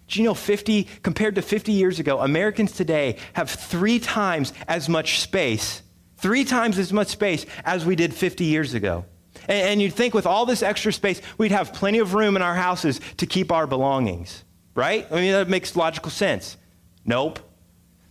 Do 0.09 0.19
you 0.19 0.25
know 0.25 0.33
50, 0.33 0.85
compared 1.03 1.35
to 1.35 1.41
50 1.41 1.71
years 1.71 1.99
ago, 1.99 2.19
Americans 2.19 2.71
today 2.71 3.17
have 3.33 3.49
three 3.49 3.99
times 3.99 4.53
as 4.67 4.89
much 4.89 5.19
space, 5.19 5.83
three 6.17 6.43
times 6.43 6.77
as 6.79 6.91
much 6.91 7.07
space 7.09 7.45
as 7.63 7.85
we 7.85 7.95
did 7.95 8.13
50 8.13 8.43
years 8.43 8.73
ago. 8.73 9.05
And, 9.47 9.69
and 9.69 9.81
you'd 9.81 9.93
think 9.93 10.15
with 10.15 10.25
all 10.25 10.47
this 10.47 10.63
extra 10.63 10.91
space, 10.91 11.21
we'd 11.37 11.51
have 11.51 11.73
plenty 11.73 11.99
of 11.99 12.15
room 12.15 12.35
in 12.35 12.41
our 12.41 12.55
houses 12.55 12.99
to 13.17 13.27
keep 13.27 13.51
our 13.51 13.67
belongings, 13.67 14.43
right? 14.73 15.07
I 15.11 15.15
mean, 15.15 15.31
that 15.31 15.47
makes 15.47 15.75
logical 15.75 16.09
sense. 16.09 16.57
Nope. 17.05 17.39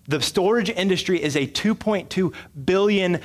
The 0.08 0.22
storage 0.22 0.70
industry 0.70 1.22
is 1.22 1.36
a 1.36 1.46
$2.2 1.46 2.34
billion 2.64 3.20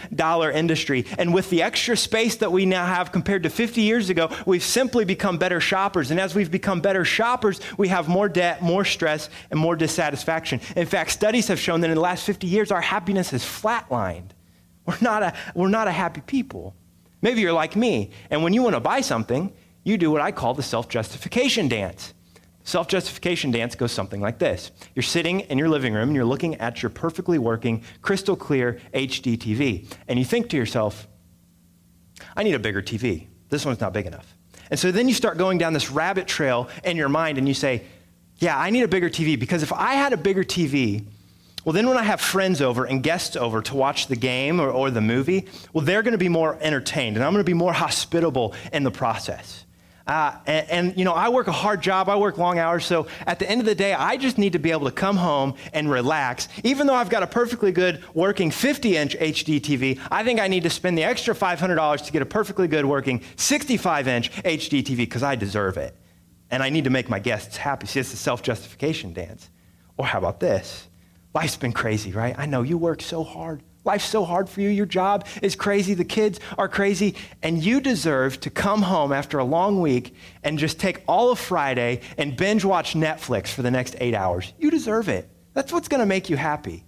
industry. 0.54 1.06
And 1.18 1.34
with 1.34 1.50
the 1.50 1.64
extra 1.64 1.96
space 1.96 2.36
that 2.36 2.52
we 2.52 2.66
now 2.66 2.86
have 2.86 3.14
compared 3.14 3.44
to 3.44 3.50
50 3.50 3.82
years 3.82 4.10
ago, 4.10 4.30
we've 4.46 4.64
simply 4.64 5.06
become 5.06 5.38
better 5.38 5.62
shoppers. 5.62 6.12
And 6.12 6.20
as 6.20 6.36
we've 6.36 6.52
become 6.52 6.82
better 6.82 7.06
shoppers, 7.06 7.62
we 7.78 7.88
have 7.88 8.10
more 8.10 8.28
debt, 8.28 8.62
more 8.62 8.84
stress, 8.84 9.30
and 9.50 9.58
more 9.58 9.78
dissatisfaction. 9.78 10.60
In 10.76 10.86
fact, 10.86 11.12
studies 11.12 11.48
have 11.48 11.60
shown 11.60 11.80
that 11.82 11.90
in 11.90 11.96
the 11.96 12.02
last 12.02 12.26
50 12.26 12.48
years, 12.48 12.70
our 12.70 12.82
happiness 12.82 13.30
has 13.30 13.44
flatlined. 13.44 14.32
We're 14.86 14.98
not 15.00 15.24
a, 15.24 15.34
we're 15.56 15.70
not 15.70 15.88
a 15.88 15.92
happy 15.94 16.20
people. 16.20 16.76
Maybe 17.22 17.40
you're 17.40 17.54
like 17.54 17.78
me, 17.78 18.12
and 18.30 18.44
when 18.44 18.52
you 18.52 18.62
want 18.62 18.76
to 18.76 18.82
buy 18.82 19.00
something, 19.00 19.54
you 19.86 19.98
do 19.98 20.12
what 20.12 20.20
I 20.20 20.34
call 20.34 20.54
the 20.54 20.64
self 20.64 20.90
justification 20.90 21.70
dance. 21.70 22.14
Self 22.64 22.88
justification 22.88 23.52
dance 23.52 23.76
goes 23.76 23.92
something 23.92 24.22
like 24.22 24.40
this 24.40 24.72
You're 24.96 25.04
sitting 25.04 25.42
in 25.42 25.58
your 25.58 25.70
living 25.70 25.94
room 25.94 26.10
and 26.10 26.16
you're 26.16 26.26
looking 26.26 26.56
at 26.56 26.82
your 26.82 26.90
perfectly 26.90 27.38
working, 27.38 27.84
crystal 28.02 28.36
clear 28.36 28.80
HD 28.94 29.38
TV, 29.38 29.94
and 30.08 30.18
you 30.18 30.26
think 30.26 30.50
to 30.50 30.58
yourself, 30.58 31.08
I 32.36 32.44
need 32.44 32.54
a 32.54 32.60
bigger 32.60 32.82
TV. 32.82 33.28
This 33.50 33.66
one's 33.66 33.82
not 33.82 33.94
big 33.94 34.06
enough. 34.06 34.36
And 34.72 34.80
so 34.80 34.92
then 34.92 35.08
you 35.08 35.14
start 35.14 35.38
going 35.38 35.58
down 35.58 35.74
this 35.74 35.92
rabbit 35.92 36.26
trail 36.26 36.70
in 36.84 36.98
your 36.98 37.10
mind 37.10 37.38
and 37.38 37.48
you 37.48 37.54
say, 37.54 37.84
Yeah, 38.38 38.58
I 38.58 38.70
need 38.70 38.84
a 38.84 38.88
bigger 38.88 39.10
TV 39.10 39.38
because 39.38 39.62
if 39.62 39.74
I 39.74 39.96
had 39.96 40.14
a 40.14 40.18
bigger 40.18 40.44
TV, 40.44 41.06
well, 41.66 41.74
then 41.74 41.88
when 41.88 41.98
I 41.98 42.04
have 42.04 42.22
friends 42.22 42.62
over 42.62 42.86
and 42.86 43.04
guests 43.04 43.36
over 43.36 43.62
to 43.62 43.76
watch 43.76 44.08
the 44.08 44.16
game 44.16 44.60
or, 44.60 44.70
or 44.70 44.90
the 44.90 45.02
movie, 45.02 45.48
well, 45.74 45.84
they're 45.84 46.02
going 46.02 46.14
to 46.14 46.18
be 46.18 46.30
more 46.30 46.58
entertained 46.62 47.18
and 47.18 47.26
I'm 47.26 47.34
going 47.34 47.44
to 47.44 47.50
be 47.50 47.54
more 47.54 47.74
hospitable 47.74 48.54
in 48.72 48.84
the 48.84 48.92
process. 48.92 49.66
Uh, 50.06 50.36
and, 50.48 50.70
and, 50.70 50.98
you 50.98 51.06
know, 51.06 51.14
I 51.14 51.30
work 51.30 51.48
a 51.48 51.54
hard 51.54 51.82
job, 51.82 52.10
I 52.10 52.18
work 52.18 52.38
long 52.38 52.60
hours, 52.60 52.86
so 52.86 53.08
at 53.26 53.40
the 53.40 53.50
end 53.50 53.62
of 53.62 53.66
the 53.66 53.76
day, 53.76 53.94
I 53.94 54.18
just 54.18 54.38
need 54.38 54.54
to 54.54 54.60
be 54.60 54.72
able 54.72 54.86
to 54.86 54.92
come 54.92 55.16
home 55.16 55.56
and 55.72 55.90
relax. 55.90 56.50
Even 56.64 56.88
though 56.88 56.94
I've 56.94 57.10
got 57.10 57.24
a 57.24 57.28
perfectly 57.28 57.72
good 57.72 58.04
working 58.14 58.52
50 58.52 58.98
inch 58.98 59.18
HD 59.18 59.62
TV, 59.62 60.00
I 60.12 60.26
think 60.26 60.42
I 60.42 60.50
need 60.50 60.64
to 60.64 60.70
spend 60.70 60.98
the 60.98 61.04
extra 61.04 61.34
$500 61.34 62.06
to 62.06 62.12
get 62.12 62.22
a 62.22 62.26
perfectly 62.26 62.68
good 62.68 62.86
working 62.86 63.22
65 63.38 64.08
inch 64.10 64.32
HD 64.44 64.84
TV 64.84 64.98
because 64.98 65.24
I 65.24 65.36
deserve 65.36 65.78
it. 65.78 65.96
And 66.52 66.62
I 66.62 66.70
need 66.70 66.84
to 66.84 66.90
make 66.90 67.10
my 67.10 67.20
guests 67.20 67.56
happy. 67.56 67.88
See, 67.88 68.02
it's 68.02 68.14
a 68.14 68.18
self 68.18 68.44
justification 68.44 69.14
dance. 69.14 69.50
Or 69.98 70.06
how 70.06 70.20
about 70.20 70.40
this? 70.40 70.88
Life's 71.34 71.56
been 71.56 71.72
crazy, 71.72 72.12
right? 72.12 72.36
I 72.38 72.46
know 72.46 72.62
you 72.62 72.78
work 72.78 73.02
so 73.02 73.24
hard. 73.24 73.64
Life's 73.86 74.06
so 74.06 74.24
hard 74.24 74.50
for 74.50 74.62
you. 74.62 74.70
Your 74.70 74.86
job 74.86 75.28
is 75.42 75.56
crazy. 75.56 75.94
The 75.94 76.06
kids 76.06 76.40
are 76.58 76.70
crazy. 76.70 77.16
And 77.42 77.64
you 77.64 77.82
deserve 77.82 78.40
to 78.42 78.50
come 78.50 78.82
home 78.82 79.12
after 79.12 79.40
a 79.40 79.44
long 79.44 79.82
week 79.82 80.16
and 80.44 80.58
just 80.58 80.80
take 80.80 81.04
all 81.08 81.32
of 81.32 81.40
Friday 81.40 82.02
and 82.18 82.38
binge 82.38 82.64
watch 82.64 82.94
Netflix 82.94 83.48
for 83.48 83.62
the 83.62 83.72
next 83.72 83.96
eight 84.00 84.16
hours. 84.16 84.54
You 84.58 84.72
deserve 84.72 85.10
it. 85.10 85.30
That's 85.54 85.72
what's 85.74 85.88
going 85.88 86.00
to 86.00 86.06
make 86.06 86.30
you 86.30 86.38
happy. 86.38 86.86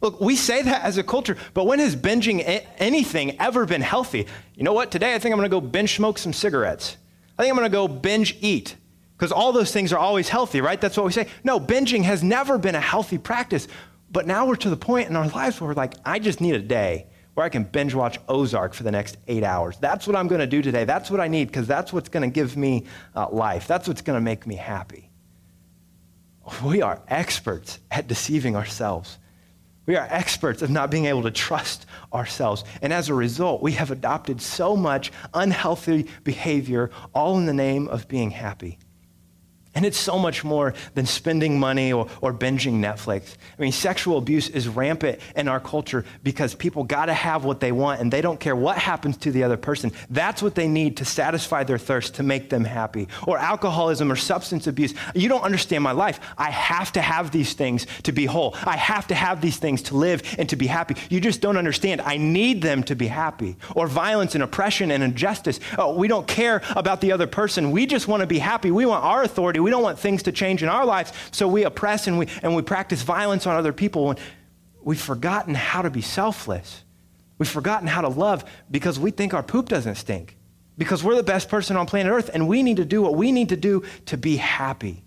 Look, 0.00 0.20
we 0.20 0.36
say 0.36 0.62
that 0.62 0.84
as 0.84 0.96
a 0.96 1.02
culture, 1.02 1.36
but 1.54 1.66
when 1.66 1.80
has 1.80 1.96
binging 1.96 2.64
anything 2.78 3.40
ever 3.40 3.66
been 3.66 3.80
healthy? 3.80 4.26
You 4.54 4.62
know 4.62 4.72
what? 4.72 4.92
Today 4.92 5.14
I 5.14 5.18
think 5.18 5.32
I'm 5.32 5.38
going 5.38 5.50
to 5.50 5.54
go 5.54 5.60
binge 5.60 5.96
smoke 5.96 6.18
some 6.18 6.32
cigarettes. 6.32 6.96
I 7.36 7.42
think 7.42 7.50
I'm 7.50 7.58
going 7.58 7.70
to 7.70 7.76
go 7.76 7.88
binge 7.88 8.36
eat 8.40 8.76
because 9.16 9.32
all 9.32 9.50
those 9.52 9.72
things 9.72 9.92
are 9.92 9.98
always 9.98 10.28
healthy, 10.28 10.60
right? 10.60 10.80
That's 10.80 10.96
what 10.96 11.04
we 11.04 11.10
say. 11.10 11.26
No, 11.42 11.58
binging 11.58 12.04
has 12.04 12.22
never 12.22 12.58
been 12.58 12.76
a 12.76 12.80
healthy 12.80 13.18
practice. 13.18 13.66
But 14.10 14.26
now 14.26 14.46
we're 14.46 14.56
to 14.56 14.70
the 14.70 14.76
point 14.76 15.08
in 15.08 15.16
our 15.16 15.28
lives 15.28 15.60
where 15.60 15.68
we're 15.68 15.74
like, 15.74 15.94
I 16.04 16.18
just 16.18 16.40
need 16.40 16.54
a 16.54 16.62
day 16.62 17.06
where 17.34 17.44
I 17.44 17.50
can 17.50 17.62
binge 17.62 17.94
watch 17.94 18.18
Ozark 18.28 18.74
for 18.74 18.82
the 18.82 18.90
next 18.90 19.16
eight 19.28 19.44
hours. 19.44 19.76
That's 19.78 20.06
what 20.06 20.16
I'm 20.16 20.26
going 20.26 20.40
to 20.40 20.46
do 20.46 20.60
today. 20.60 20.84
That's 20.84 21.10
what 21.10 21.20
I 21.20 21.28
need 21.28 21.46
because 21.46 21.66
that's 21.66 21.92
what's 21.92 22.08
going 22.08 22.28
to 22.28 22.32
give 22.32 22.56
me 22.56 22.86
uh, 23.14 23.28
life. 23.30 23.68
That's 23.68 23.86
what's 23.86 24.02
going 24.02 24.16
to 24.16 24.20
make 24.20 24.46
me 24.46 24.56
happy. 24.56 25.08
We 26.64 26.82
are 26.82 27.00
experts 27.08 27.78
at 27.90 28.08
deceiving 28.08 28.56
ourselves. 28.56 29.18
We 29.86 29.96
are 29.96 30.06
experts 30.10 30.62
of 30.62 30.70
not 30.70 30.90
being 30.90 31.06
able 31.06 31.22
to 31.22 31.30
trust 31.30 31.86
ourselves. 32.12 32.64
And 32.82 32.92
as 32.92 33.08
a 33.08 33.14
result, 33.14 33.62
we 33.62 33.72
have 33.72 33.90
adopted 33.90 34.42
so 34.42 34.74
much 34.74 35.12
unhealthy 35.32 36.08
behavior, 36.24 36.90
all 37.14 37.38
in 37.38 37.46
the 37.46 37.54
name 37.54 37.88
of 37.88 38.08
being 38.08 38.30
happy. 38.30 38.78
And 39.78 39.86
it's 39.86 39.96
so 39.96 40.18
much 40.18 40.42
more 40.42 40.74
than 40.96 41.06
spending 41.06 41.60
money 41.60 41.92
or, 41.92 42.08
or 42.20 42.34
binging 42.34 42.80
Netflix. 42.80 43.36
I 43.56 43.62
mean, 43.62 43.70
sexual 43.70 44.18
abuse 44.18 44.48
is 44.48 44.66
rampant 44.66 45.20
in 45.36 45.46
our 45.46 45.60
culture 45.60 46.04
because 46.24 46.56
people 46.56 46.82
got 46.82 47.06
to 47.06 47.14
have 47.14 47.44
what 47.44 47.60
they 47.60 47.70
want 47.70 48.00
and 48.00 48.12
they 48.12 48.20
don't 48.20 48.40
care 48.40 48.56
what 48.56 48.76
happens 48.76 49.16
to 49.18 49.30
the 49.30 49.44
other 49.44 49.56
person. 49.56 49.92
That's 50.10 50.42
what 50.42 50.56
they 50.56 50.66
need 50.66 50.96
to 50.96 51.04
satisfy 51.04 51.62
their 51.62 51.78
thirst, 51.78 52.16
to 52.16 52.24
make 52.24 52.50
them 52.50 52.64
happy. 52.64 53.06
Or 53.24 53.38
alcoholism 53.38 54.10
or 54.10 54.16
substance 54.16 54.66
abuse. 54.66 54.94
You 55.14 55.28
don't 55.28 55.42
understand 55.42 55.84
my 55.84 55.92
life. 55.92 56.18
I 56.36 56.50
have 56.50 56.90
to 56.94 57.00
have 57.00 57.30
these 57.30 57.52
things 57.52 57.86
to 58.02 58.10
be 58.10 58.26
whole. 58.26 58.56
I 58.64 58.76
have 58.76 59.06
to 59.06 59.14
have 59.14 59.40
these 59.40 59.58
things 59.58 59.82
to 59.82 59.96
live 59.96 60.24
and 60.40 60.48
to 60.48 60.56
be 60.56 60.66
happy. 60.66 60.96
You 61.08 61.20
just 61.20 61.40
don't 61.40 61.56
understand. 61.56 62.00
I 62.00 62.16
need 62.16 62.62
them 62.62 62.82
to 62.82 62.96
be 62.96 63.06
happy. 63.06 63.54
Or 63.76 63.86
violence 63.86 64.34
and 64.34 64.42
oppression 64.42 64.90
and 64.90 65.04
injustice. 65.04 65.60
Oh, 65.78 65.94
we 65.94 66.08
don't 66.08 66.26
care 66.26 66.62
about 66.74 67.00
the 67.00 67.12
other 67.12 67.28
person. 67.28 67.70
We 67.70 67.86
just 67.86 68.08
want 68.08 68.22
to 68.22 68.26
be 68.26 68.40
happy. 68.40 68.72
We 68.72 68.84
want 68.84 69.04
our 69.04 69.22
authority. 69.22 69.67
We 69.68 69.70
don't 69.70 69.82
want 69.82 69.98
things 69.98 70.22
to 70.22 70.32
change 70.32 70.62
in 70.62 70.70
our 70.70 70.86
lives, 70.86 71.12
so 71.30 71.46
we 71.46 71.64
oppress 71.64 72.06
and 72.06 72.18
we, 72.18 72.26
and 72.42 72.56
we 72.56 72.62
practice 72.62 73.02
violence 73.02 73.46
on 73.46 73.54
other 73.54 73.74
people. 73.74 74.08
And 74.08 74.18
we've 74.80 74.98
forgotten 74.98 75.54
how 75.54 75.82
to 75.82 75.90
be 75.90 76.00
selfless. 76.00 76.84
We've 77.36 77.50
forgotten 77.50 77.86
how 77.86 78.00
to 78.00 78.08
love 78.08 78.46
because 78.70 78.98
we 78.98 79.10
think 79.10 79.34
our 79.34 79.42
poop 79.42 79.68
doesn't 79.68 79.96
stink, 79.96 80.38
because 80.78 81.04
we're 81.04 81.16
the 81.16 81.22
best 81.22 81.50
person 81.50 81.76
on 81.76 81.84
planet 81.84 82.10
Earth, 82.10 82.30
and 82.32 82.48
we 82.48 82.62
need 82.62 82.78
to 82.78 82.86
do 82.86 83.02
what 83.02 83.14
we 83.14 83.30
need 83.30 83.50
to 83.50 83.58
do 83.58 83.82
to 84.06 84.16
be 84.16 84.38
happy. 84.38 85.04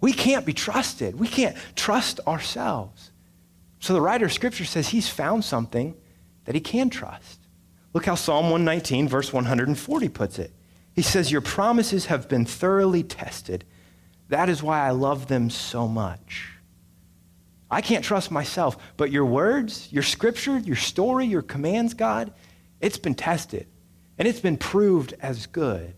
We 0.00 0.12
can't 0.12 0.46
be 0.46 0.52
trusted. 0.52 1.18
We 1.18 1.26
can't 1.26 1.56
trust 1.74 2.20
ourselves. 2.28 3.10
So 3.80 3.94
the 3.94 4.00
writer 4.00 4.26
of 4.26 4.32
Scripture 4.32 4.64
says 4.64 4.90
he's 4.90 5.08
found 5.08 5.44
something 5.44 5.96
that 6.44 6.54
he 6.54 6.60
can 6.60 6.88
trust. 6.88 7.40
Look 7.94 8.06
how 8.06 8.14
Psalm 8.14 8.44
119, 8.44 9.08
verse 9.08 9.32
140 9.32 10.08
puts 10.08 10.38
it. 10.38 10.52
He 10.94 11.02
says, 11.02 11.30
Your 11.30 11.40
promises 11.40 12.06
have 12.06 12.28
been 12.28 12.44
thoroughly 12.44 13.02
tested. 13.02 13.64
That 14.28 14.48
is 14.48 14.62
why 14.62 14.86
I 14.86 14.90
love 14.90 15.28
them 15.28 15.50
so 15.50 15.88
much. 15.88 16.52
I 17.70 17.80
can't 17.80 18.04
trust 18.04 18.30
myself, 18.30 18.76
but 18.96 19.12
your 19.12 19.24
words, 19.24 19.88
your 19.92 20.02
scripture, 20.02 20.58
your 20.58 20.76
story, 20.76 21.26
your 21.26 21.42
commands, 21.42 21.94
God, 21.94 22.32
it's 22.80 22.98
been 22.98 23.14
tested 23.14 23.66
and 24.18 24.26
it's 24.26 24.40
been 24.40 24.56
proved 24.56 25.14
as 25.20 25.46
good. 25.46 25.94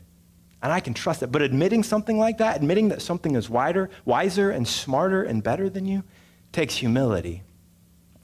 And 0.62 0.70
I 0.70 0.80
can 0.80 0.94
trust 0.94 1.22
it. 1.22 1.32
But 1.32 1.42
admitting 1.42 1.82
something 1.82 2.18
like 2.18 2.38
that, 2.38 2.56
admitting 2.56 2.88
that 2.88 3.02
something 3.02 3.34
is 3.34 3.50
wider, 3.50 3.90
wiser 4.04 4.50
and 4.50 4.68
smarter 4.68 5.22
and 5.22 5.42
better 5.42 5.68
than 5.68 5.86
you, 5.86 6.04
takes 6.52 6.76
humility. 6.76 7.42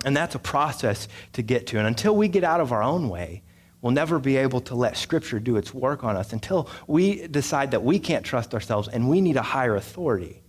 And 0.05 0.17
that's 0.17 0.37
a 0.37 0.39
process 0.39 1.09
to 1.33 1.43
get 1.43 1.67
to. 1.69 1.79
And 1.79 1.87
until 1.87 2.15
we 2.15 2.29
get 2.29 2.45
out 2.45 2.61
of 2.61 2.71
our 2.71 2.83
own 2.83 3.09
way, 3.09 3.43
We'll 3.81 3.93
never 3.93 4.19
be 4.19 4.37
able 4.37 4.61
to 4.63 4.75
let 4.75 4.97
Scripture 4.97 5.39
do 5.39 5.57
its 5.57 5.73
work 5.73 6.03
on 6.03 6.17
us 6.17 6.33
until 6.33 6.69
we 6.87 7.29
decide 7.29 7.71
that 7.71 7.85
we 7.85 7.99
can't 7.99 8.25
trust 8.25 8.53
ourselves 8.53 8.89
and 8.89 9.09
we 9.09 9.21
need 9.21 9.37
a 9.37 9.43
higher 9.43 9.77
authority. 9.77 10.43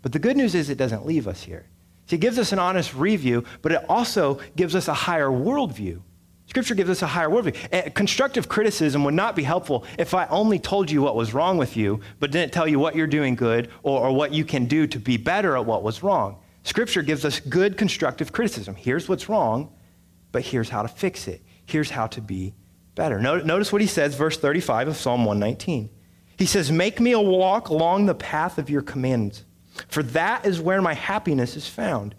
But 0.00 0.12
the 0.12 0.18
good 0.18 0.36
news 0.36 0.54
is 0.54 0.70
it 0.70 0.78
doesn't 0.78 1.04
leave 1.04 1.28
us 1.28 1.42
here. 1.42 1.66
See, 2.06 2.16
it 2.16 2.20
gives 2.20 2.38
us 2.38 2.52
an 2.52 2.58
honest 2.58 2.94
review, 2.94 3.44
but 3.60 3.72
it 3.72 3.84
also 3.88 4.40
gives 4.56 4.74
us 4.74 4.88
a 4.88 4.94
higher 4.94 5.28
worldview. 5.28 6.00
Scripture 6.46 6.74
gives 6.74 6.90
us 6.90 7.02
a 7.02 7.06
higher 7.06 7.28
worldview. 7.28 7.94
Constructive 7.94 8.48
criticism 8.48 9.04
would 9.04 9.14
not 9.14 9.36
be 9.36 9.42
helpful 9.42 9.84
if 9.98 10.12
I 10.12 10.26
only 10.26 10.58
told 10.58 10.90
you 10.90 11.02
what 11.02 11.14
was 11.14 11.34
wrong 11.34 11.56
with 11.58 11.76
you, 11.76 12.00
but 12.20 12.30
didn't 12.30 12.52
tell 12.52 12.66
you 12.66 12.78
what 12.78 12.96
you're 12.96 13.06
doing 13.06 13.34
good 13.34 13.70
or, 13.82 14.08
or 14.08 14.12
what 14.12 14.32
you 14.32 14.44
can 14.44 14.66
do 14.66 14.86
to 14.86 14.98
be 14.98 15.16
better 15.16 15.56
at 15.56 15.64
what 15.64 15.82
was 15.82 16.02
wrong. 16.02 16.38
Scripture 16.64 17.02
gives 17.02 17.24
us 17.24 17.38
good 17.38 17.76
constructive 17.76 18.32
criticism. 18.32 18.74
Here's 18.74 19.08
what's 19.08 19.28
wrong, 19.28 19.72
but 20.32 20.42
here's 20.42 20.68
how 20.68 20.82
to 20.82 20.88
fix 20.88 21.28
it. 21.28 21.42
Here's 21.64 21.90
how 21.90 22.06
to 22.08 22.20
be 22.20 22.54
better. 22.94 23.18
Notice 23.20 23.72
what 23.72 23.80
he 23.80 23.86
says, 23.86 24.14
verse 24.14 24.38
35 24.38 24.88
of 24.88 24.96
Psalm 24.96 25.24
119. 25.24 25.90
He 26.36 26.46
says, 26.46 26.72
Make 26.72 27.00
me 27.00 27.12
a 27.12 27.20
walk 27.20 27.68
along 27.68 28.06
the 28.06 28.14
path 28.14 28.58
of 28.58 28.70
your 28.70 28.82
commands, 28.82 29.44
for 29.88 30.02
that 30.02 30.44
is 30.44 30.60
where 30.60 30.82
my 30.82 30.94
happiness 30.94 31.56
is 31.56 31.68
found. 31.68 32.14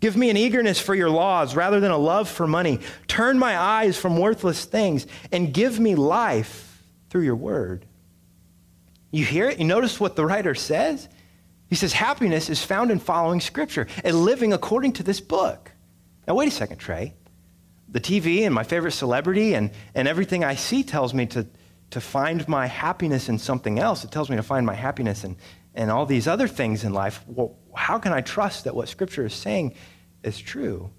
Give 0.00 0.16
me 0.16 0.30
an 0.30 0.36
eagerness 0.36 0.78
for 0.78 0.94
your 0.94 1.10
laws 1.10 1.56
rather 1.56 1.80
than 1.80 1.90
a 1.90 1.96
love 1.98 2.28
for 2.28 2.46
money. 2.46 2.80
Turn 3.08 3.38
my 3.38 3.58
eyes 3.58 3.96
from 3.96 4.18
worthless 4.18 4.64
things 4.64 5.06
and 5.32 5.54
give 5.54 5.80
me 5.80 5.94
life 5.94 6.82
through 7.08 7.22
your 7.22 7.36
word. 7.36 7.86
You 9.10 9.24
hear 9.24 9.48
it? 9.48 9.58
You 9.58 9.64
notice 9.64 9.98
what 9.98 10.16
the 10.16 10.26
writer 10.26 10.54
says? 10.54 11.08
He 11.68 11.74
says, 11.74 11.92
Happiness 11.92 12.50
is 12.50 12.62
found 12.62 12.90
in 12.90 12.98
following 12.98 13.40
Scripture 13.40 13.86
and 14.02 14.24
living 14.24 14.52
according 14.52 14.92
to 14.94 15.02
this 15.02 15.20
book. 15.20 15.72
Now, 16.28 16.34
wait 16.34 16.48
a 16.48 16.50
second, 16.50 16.78
Trey 16.78 17.14
the 17.94 18.00
TV 18.00 18.44
and 18.44 18.52
my 18.52 18.64
favorite 18.64 18.90
celebrity 18.90 19.54
and, 19.54 19.70
and 19.94 20.08
everything 20.08 20.42
I 20.42 20.56
see 20.56 20.82
tells 20.82 21.14
me 21.14 21.26
to, 21.26 21.46
to 21.90 22.00
find 22.00 22.46
my 22.48 22.66
happiness 22.66 23.28
in 23.28 23.38
something 23.38 23.78
else. 23.78 24.02
It 24.02 24.10
tells 24.10 24.28
me 24.28 24.34
to 24.34 24.42
find 24.42 24.66
my 24.66 24.74
happiness 24.74 25.22
in, 25.22 25.36
in 25.76 25.90
all 25.90 26.04
these 26.04 26.26
other 26.26 26.48
things 26.48 26.82
in 26.82 26.92
life. 26.92 27.22
Well, 27.28 27.56
how 27.72 28.00
can 28.00 28.12
I 28.12 28.20
trust 28.20 28.64
that 28.64 28.74
what 28.74 28.88
Scripture 28.88 29.24
is 29.24 29.32
saying 29.32 29.76
is 30.24 30.40
true? 30.40 30.90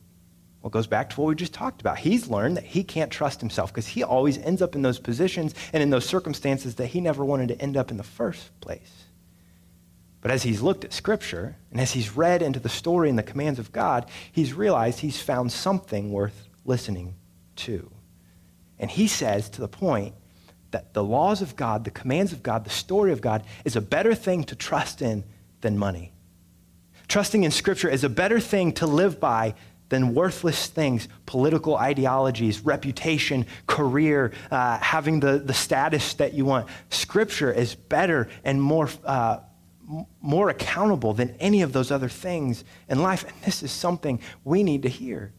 Well, 0.61 0.69
it 0.69 0.71
goes 0.71 0.87
back 0.87 1.09
to 1.09 1.19
what 1.19 1.27
we 1.27 1.35
just 1.35 1.53
talked 1.53 1.81
about. 1.81 1.97
He's 1.97 2.29
learned 2.29 2.55
that 2.55 2.63
he 2.63 2.81
can't 2.81 3.11
trust 3.11 3.41
himself 3.41 3.73
because 3.73 3.87
he 3.87 4.01
always 4.01 4.37
ends 4.37 4.61
up 4.61 4.73
in 4.73 4.81
those 4.81 4.97
positions 4.97 5.53
and 5.73 5.83
in 5.83 5.89
those 5.89 6.05
circumstances 6.05 6.75
that 6.75 6.87
he 6.87 7.01
never 7.01 7.25
wanted 7.25 7.49
to 7.49 7.61
end 7.61 7.75
up 7.75 7.91
in 7.91 7.97
the 7.97 8.03
first 8.03 8.57
place. 8.61 9.03
But 10.21 10.31
as 10.31 10.43
he's 10.43 10.61
looked 10.61 10.85
at 10.85 10.93
Scripture 10.93 11.57
and 11.71 11.81
as 11.81 11.91
he's 11.91 12.15
read 12.15 12.41
into 12.41 12.61
the 12.61 12.69
story 12.69 13.09
and 13.09 13.19
the 13.19 13.23
commands 13.23 13.59
of 13.59 13.73
God, 13.73 14.05
he's 14.31 14.53
realized 14.53 15.01
he's 15.01 15.21
found 15.21 15.51
something 15.51 16.13
worth 16.13 16.47
listening 16.65 17.15
to. 17.57 17.89
And 18.79 18.91
he 18.91 19.07
says 19.07 19.49
to 19.51 19.61
the 19.61 19.67
point 19.67 20.15
that 20.71 20.93
the 20.93 21.03
laws 21.03 21.41
of 21.41 21.55
God, 21.55 21.85
the 21.85 21.91
commands 21.91 22.33
of 22.33 22.43
God, 22.43 22.65
the 22.65 22.69
story 22.69 23.11
of 23.13 23.21
God 23.21 23.43
is 23.63 23.75
a 23.75 23.81
better 23.81 24.13
thing 24.13 24.43
to 24.45 24.55
trust 24.55 25.01
in 25.01 25.23
than 25.61 25.77
money. 25.77 26.11
Trusting 27.07 27.43
in 27.43 27.51
Scripture 27.51 27.89
is 27.89 28.03
a 28.03 28.09
better 28.09 28.39
thing 28.39 28.73
to 28.73 28.87
live 28.87 29.19
by 29.19 29.53
than 29.89 30.15
worthless 30.15 30.67
things, 30.67 31.07
political 31.27 31.77
ideologies, 31.77 32.61
reputation, 32.61 33.45
career, 33.67 34.31
uh, 34.49 34.79
having 34.79 35.19
the, 35.19 35.37
the 35.37 35.53
status 35.53 36.15
that 36.15 36.33
you 36.33 36.43
want. 36.43 36.67
Scripture 36.89 37.51
is 37.51 37.75
better 37.75 38.27
and 38.43 38.61
more, 38.61 38.89
uh, 39.05 39.37
more 40.21 40.49
accountable 40.49 41.13
than 41.13 41.35
any 41.39 41.61
of 41.61 41.71
those 41.71 41.91
other 41.91 42.09
things 42.09 42.63
in 42.89 43.03
life. 43.03 43.23
And 43.23 43.33
this 43.43 43.61
is 43.61 43.71
something 43.71 44.19
we 44.43 44.63
need 44.63 44.81
to 44.83 44.89
hear 44.89 45.31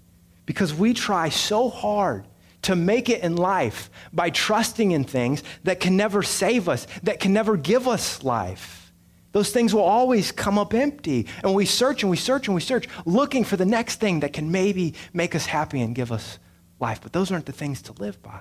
because 0.46 0.72
we 0.72 0.94
try 0.94 1.28
so 1.28 1.68
hard 1.68 2.24
to 2.62 2.74
make 2.74 3.08
it 3.08 3.22
in 3.22 3.36
life 3.36 3.90
by 4.12 4.30
trusting 4.30 4.92
in 4.92 5.04
things 5.04 5.42
that 5.64 5.78
can 5.78 5.96
never 5.96 6.22
save 6.22 6.68
us, 6.68 6.86
that 7.02 7.20
can 7.20 7.32
never 7.32 7.56
give 7.56 7.86
us 7.86 8.24
life. 8.24 8.92
Those 9.32 9.50
things 9.50 9.74
will 9.74 9.82
always 9.82 10.32
come 10.32 10.58
up 10.58 10.72
empty. 10.72 11.26
And 11.44 11.54
we 11.54 11.66
search 11.66 12.02
and 12.02 12.10
we 12.10 12.16
search 12.16 12.48
and 12.48 12.54
we 12.54 12.60
search, 12.60 12.88
looking 13.04 13.44
for 13.44 13.56
the 13.56 13.66
next 13.66 14.00
thing 14.00 14.20
that 14.20 14.32
can 14.32 14.50
maybe 14.50 14.94
make 15.12 15.34
us 15.34 15.46
happy 15.46 15.80
and 15.82 15.94
give 15.94 16.10
us 16.10 16.38
life. 16.80 17.00
But 17.02 17.12
those 17.12 17.30
aren't 17.30 17.46
the 17.46 17.52
things 17.52 17.82
to 17.82 17.92
live 17.92 18.22
by. 18.22 18.40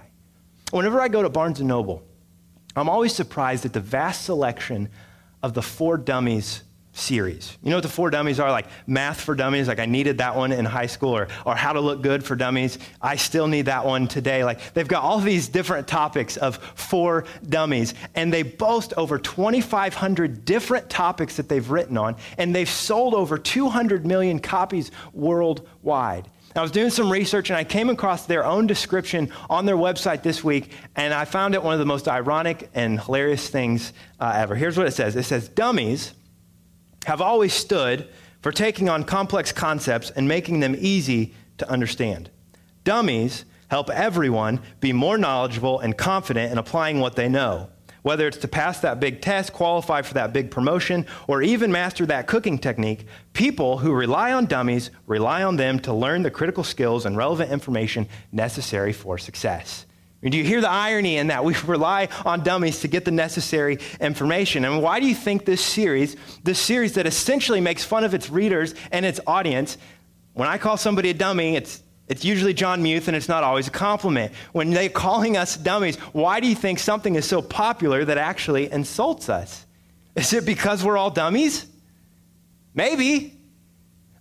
Whenever 0.71 1.01
I 1.01 1.07
go 1.07 1.21
to 1.21 1.29
Barnes 1.29 1.59
& 1.59 1.61
Noble, 1.61 2.01
I'm 2.75 2.89
always 2.89 3.13
surprised 3.13 3.65
at 3.65 3.73
the 3.73 3.79
vast 3.79 4.25
selection 4.25 4.89
of 5.43 5.53
the 5.53 5.61
For 5.61 5.97
Dummies 5.97 6.63
series. 6.95 7.57
You 7.61 7.69
know 7.69 7.75
what 7.75 7.83
the 7.83 7.89
For 7.89 8.09
Dummies 8.09 8.39
are? 8.39 8.49
Like 8.49 8.67
math 8.87 9.19
for 9.19 9.35
dummies, 9.35 9.67
like 9.67 9.79
I 9.79 9.85
needed 9.85 10.17
that 10.19 10.35
one 10.35 10.51
in 10.51 10.65
high 10.65 10.85
school, 10.85 11.15
or, 11.15 11.27
or 11.45 11.55
how 11.55 11.73
to 11.73 11.81
look 11.81 12.01
good 12.01 12.23
for 12.23 12.35
dummies. 12.35 12.79
I 13.01 13.17
still 13.17 13.47
need 13.47 13.63
that 13.63 13.85
one 13.85 14.07
today. 14.07 14.43
Like 14.43 14.73
they've 14.73 14.87
got 14.87 15.03
all 15.03 15.19
these 15.19 15.49
different 15.49 15.87
topics 15.87 16.37
of 16.37 16.57
For 16.75 17.25
Dummies, 17.47 17.93
and 18.15 18.31
they 18.31 18.43
boast 18.43 18.93
over 18.97 19.19
2,500 19.19 20.45
different 20.45 20.89
topics 20.89 21.35
that 21.35 21.49
they've 21.49 21.69
written 21.69 21.97
on, 21.97 22.15
and 22.37 22.55
they've 22.55 22.69
sold 22.69 23.13
over 23.13 23.37
200 23.37 24.05
million 24.05 24.39
copies 24.39 24.89
worldwide. 25.13 26.29
I 26.55 26.61
was 26.61 26.71
doing 26.71 26.89
some 26.89 27.11
research 27.11 27.49
and 27.49 27.57
I 27.57 27.65
came 27.65 27.89
across 27.89 28.27
their 28.27 28.45
own 28.45 28.65
description 28.65 29.29
on 29.49 29.65
their 29.65 29.75
website 29.75 30.23
this 30.23 30.41
week, 30.41 30.71
and 30.95 31.13
I 31.13 31.25
found 31.25 31.53
it 31.53 31.61
one 31.61 31.73
of 31.73 31.79
the 31.79 31.85
most 31.85 32.07
ironic 32.07 32.69
and 32.73 32.97
hilarious 33.01 33.49
things 33.49 33.91
uh, 34.21 34.31
ever. 34.33 34.55
Here's 34.55 34.77
what 34.77 34.87
it 34.87 34.91
says 34.91 35.17
It 35.17 35.23
says, 35.23 35.49
Dummies 35.49 36.13
have 37.05 37.21
always 37.21 37.53
stood 37.53 38.07
for 38.41 38.51
taking 38.51 38.89
on 38.89 39.03
complex 39.03 39.51
concepts 39.51 40.11
and 40.11 40.27
making 40.27 40.59
them 40.59 40.75
easy 40.77 41.33
to 41.57 41.69
understand. 41.69 42.29
Dummies 42.83 43.45
help 43.69 43.89
everyone 43.89 44.61
be 44.79 44.93
more 44.93 45.17
knowledgeable 45.17 45.79
and 45.79 45.97
confident 45.97 46.51
in 46.51 46.57
applying 46.57 46.99
what 46.99 47.15
they 47.15 47.27
know 47.27 47.69
whether 48.05 48.27
it's 48.27 48.37
to 48.37 48.47
pass 48.47 48.81
that 48.81 48.99
big 48.99 49.19
test, 49.19 49.51
qualify 49.51 49.99
for 49.99 50.13
that 50.13 50.31
big 50.31 50.51
promotion, 50.51 51.07
or 51.27 51.41
even 51.41 51.71
master 51.71 52.05
that 52.05 52.27
cooking 52.27 52.59
technique, 52.59 53.07
people 53.33 53.79
who 53.79 53.91
rely 53.91 54.31
on 54.31 54.45
dummies 54.45 54.91
rely 55.07 55.41
on 55.41 55.55
them 55.55 55.79
to 55.79 55.91
learn 55.91 56.21
the 56.21 56.29
critical 56.29 56.63
skills 56.63 57.07
and 57.07 57.17
relevant 57.17 57.51
information 57.51 58.07
necessary 58.31 58.93
for 58.93 59.17
success. 59.17 59.87
Do 60.29 60.37
you 60.37 60.43
hear 60.43 60.59
the 60.59 60.69
irony 60.69 61.17
in 61.17 61.27
that? 61.27 61.43
We 61.45 61.55
rely 61.65 62.09
on 62.25 62.43
dummies 62.43 62.81
to 62.81 62.87
get 62.87 63.05
the 63.05 63.11
necessary 63.11 63.77
information. 64.01 64.65
And 64.65 64.81
why 64.81 64.99
do 64.99 65.07
you 65.07 65.15
think 65.15 65.45
this 65.45 65.63
series, 65.63 66.15
this 66.43 66.59
series 66.59 66.93
that 66.93 67.05
essentially 67.05 67.61
makes 67.61 67.83
fun 67.83 68.03
of 68.03 68.13
its 68.13 68.29
readers 68.29 68.73
and 68.91 69.05
its 69.05 69.19
audience, 69.27 69.77
when 70.33 70.49
I 70.49 70.57
call 70.57 70.77
somebody 70.77 71.09
a 71.09 71.13
dummy, 71.13 71.55
it's 71.55 71.81
it's 72.07 72.23
usually 72.23 72.53
John 72.53 72.83
Muth, 72.83 73.07
and 73.07 73.17
it's 73.17 73.27
not 73.27 73.43
always 73.43 73.67
a 73.67 73.71
compliment. 73.71 74.31
When 74.51 74.69
they're 74.69 74.89
calling 74.89 75.37
us 75.37 75.57
dummies, 75.57 75.95
why 76.13 76.39
do 76.39 76.47
you 76.47 76.53
think 76.53 76.77
something 76.77 77.15
is 77.15 77.25
so 77.25 77.41
popular 77.41 78.05
that 78.05 78.19
actually 78.19 78.71
insults 78.71 79.27
us? 79.27 79.65
Is 80.15 80.31
it 80.33 80.45
because 80.45 80.83
we're 80.83 80.97
all 80.97 81.09
dummies? 81.09 81.65
Maybe. 82.75 83.39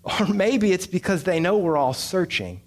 Or 0.03 0.27
maybe 0.35 0.73
it's 0.73 0.87
because 0.87 1.25
they 1.25 1.41
know 1.41 1.59
we're 1.59 1.77
all 1.77 1.93
searching. 1.93 2.63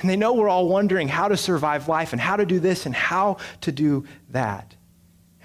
And 0.00 0.08
they 0.08 0.16
know 0.16 0.34
we're 0.34 0.48
all 0.48 0.68
wondering 0.68 1.08
how 1.08 1.28
to 1.28 1.36
survive 1.36 1.88
life 1.88 2.12
and 2.12 2.20
how 2.20 2.36
to 2.36 2.46
do 2.46 2.58
this 2.58 2.86
and 2.86 2.94
how 2.94 3.36
to 3.62 3.72
do 3.72 4.06
that. 4.30 4.74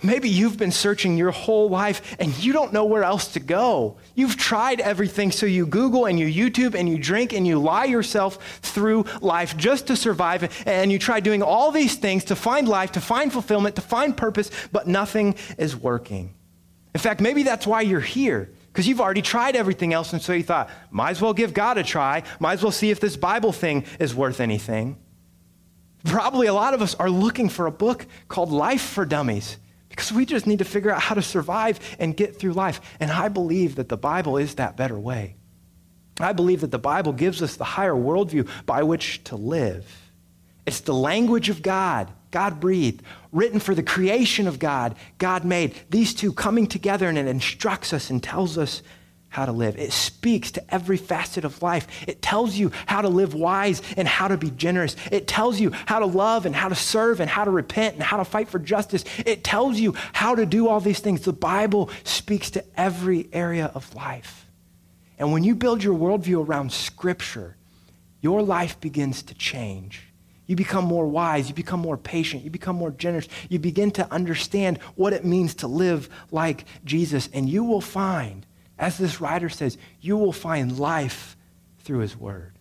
Maybe 0.03 0.29
you've 0.29 0.57
been 0.57 0.71
searching 0.71 1.17
your 1.17 1.31
whole 1.31 1.69
life 1.69 2.15
and 2.19 2.37
you 2.37 2.53
don't 2.53 2.73
know 2.73 2.85
where 2.85 3.03
else 3.03 3.29
to 3.33 3.39
go. 3.39 3.97
You've 4.13 4.35
tried 4.37 4.81
everything, 4.81 5.31
so 5.31 5.45
you 5.45 5.65
Google 5.65 6.05
and 6.05 6.19
you 6.19 6.27
YouTube 6.27 6.75
and 6.75 6.87
you 6.87 6.97
drink 6.97 7.33
and 7.33 7.47
you 7.47 7.59
lie 7.59 7.85
yourself 7.85 8.59
through 8.61 9.05
life 9.21 9.55
just 9.57 9.87
to 9.87 9.95
survive. 9.95 10.63
And 10.67 10.91
you 10.91 10.99
try 10.99 11.21
doing 11.21 11.41
all 11.41 11.71
these 11.71 11.95
things 11.95 12.25
to 12.25 12.35
find 12.35 12.67
life, 12.67 12.91
to 12.93 13.01
find 13.01 13.31
fulfillment, 13.31 13.75
to 13.77 13.81
find 13.81 14.15
purpose, 14.15 14.51
but 14.71 14.85
nothing 14.85 15.35
is 15.57 15.75
working. 15.75 16.35
In 16.93 16.99
fact, 16.99 17.19
maybe 17.19 17.43
that's 17.43 17.65
why 17.65 17.81
you're 17.81 17.99
here, 17.99 18.51
because 18.75 18.89
you've 18.89 18.99
already 18.99 19.21
tried 19.21 19.55
everything 19.55 19.93
else. 19.93 20.11
And 20.11 20.21
so 20.21 20.33
you 20.33 20.43
thought, 20.43 20.69
might 20.91 21.11
as 21.11 21.21
well 21.21 21.33
give 21.33 21.53
God 21.53 21.77
a 21.77 21.83
try, 21.83 22.23
might 22.41 22.55
as 22.55 22.61
well 22.61 22.73
see 22.73 22.91
if 22.91 22.99
this 22.99 23.15
Bible 23.15 23.53
thing 23.53 23.85
is 23.99 24.13
worth 24.13 24.41
anything. 24.41 24.97
Probably 26.03 26.47
a 26.47 26.53
lot 26.53 26.73
of 26.73 26.81
us 26.81 26.93
are 26.95 27.09
looking 27.09 27.47
for 27.47 27.67
a 27.67 27.71
book 27.71 28.05
called 28.27 28.51
Life 28.51 28.81
for 28.81 29.05
Dummies 29.05 29.59
because 29.87 30.11
we 30.11 30.25
just 30.25 30.45
need 30.45 30.59
to 30.59 30.65
figure 30.65 30.91
out 30.91 30.99
how 30.99 31.15
to 31.15 31.21
survive 31.21 31.79
and 31.99 32.17
get 32.17 32.37
through 32.37 32.51
life. 32.51 32.81
And 32.99 33.11
I 33.11 33.29
believe 33.29 33.75
that 33.75 33.87
the 33.87 33.95
Bible 33.95 34.35
is 34.35 34.55
that 34.55 34.75
better 34.75 34.99
way. 34.99 35.37
I 36.19 36.33
believe 36.33 36.59
that 36.59 36.71
the 36.71 36.77
Bible 36.77 37.13
gives 37.13 37.41
us 37.41 37.55
the 37.55 37.63
higher 37.63 37.95
worldview 37.95 38.49
by 38.65 38.83
which 38.83 39.23
to 39.25 39.37
live. 39.37 40.11
It's 40.65 40.81
the 40.81 40.93
language 40.93 41.47
of 41.47 41.61
God, 41.61 42.11
God 42.35 42.59
breathed, 42.59 43.01
written 43.31 43.61
for 43.61 43.73
the 43.73 43.81
creation 43.81 44.45
of 44.45 44.59
God, 44.59 44.97
God 45.19 45.45
made. 45.45 45.73
These 45.89 46.13
two 46.13 46.33
coming 46.33 46.67
together 46.67 47.07
and 47.07 47.17
it 47.17 47.27
instructs 47.27 47.93
us 47.93 48.09
and 48.09 48.21
tells 48.21 48.57
us 48.57 48.83
how 49.29 49.45
to 49.45 49.53
live. 49.53 49.77
It 49.77 49.93
speaks 49.93 50.51
to 50.51 50.73
every 50.73 50.97
facet 50.97 51.45
of 51.45 51.61
life. 51.61 51.87
It 52.05 52.21
tells 52.21 52.55
you 52.55 52.73
how 52.87 53.03
to 53.03 53.07
live 53.07 53.33
wise 53.33 53.81
and 53.95 54.05
how 54.05 54.27
to 54.27 54.35
be 54.35 54.49
generous. 54.49 54.97
It 55.13 55.29
tells 55.29 55.61
you 55.61 55.71
how 55.85 55.99
to 55.99 56.05
love 56.05 56.45
and 56.45 56.53
how 56.53 56.67
to 56.67 56.75
serve 56.75 57.21
and 57.21 57.29
how 57.29 57.45
to 57.45 57.51
repent 57.51 57.93
and 57.93 58.03
how 58.03 58.17
to 58.17 58.25
fight 58.25 58.49
for 58.49 58.59
justice. 58.59 59.05
It 59.25 59.45
tells 59.45 59.79
you 59.79 59.93
how 60.11 60.35
to 60.35 60.45
do 60.45 60.67
all 60.67 60.81
these 60.81 60.99
things. 60.99 61.21
The 61.21 61.31
Bible 61.31 61.89
speaks 62.03 62.49
to 62.51 62.65
every 62.75 63.29
area 63.31 63.71
of 63.73 63.95
life. 63.95 64.45
And 65.17 65.31
when 65.31 65.45
you 65.45 65.55
build 65.55 65.81
your 65.81 65.97
worldview 65.97 66.45
around 66.45 66.73
Scripture, 66.73 67.55
your 68.19 68.41
life 68.41 68.77
begins 68.81 69.23
to 69.23 69.33
change. 69.35 70.09
You 70.47 70.55
become 70.55 70.85
more 70.85 71.07
wise. 71.07 71.49
You 71.49 71.55
become 71.55 71.79
more 71.79 71.97
patient. 71.97 72.43
You 72.43 72.51
become 72.51 72.75
more 72.75 72.91
generous. 72.91 73.27
You 73.49 73.59
begin 73.59 73.91
to 73.91 74.11
understand 74.11 74.79
what 74.95 75.13
it 75.13 75.25
means 75.25 75.55
to 75.55 75.67
live 75.67 76.09
like 76.31 76.65
Jesus. 76.85 77.29
And 77.33 77.49
you 77.49 77.63
will 77.63 77.81
find 77.81 78.45
as 78.77 78.97
this 78.97 79.21
writer 79.21 79.49
says, 79.49 79.77
you 80.01 80.17
will 80.17 80.33
find 80.33 80.77
life 80.77 81.37
through 81.79 81.99
his 81.99 82.17
word. 82.17 82.53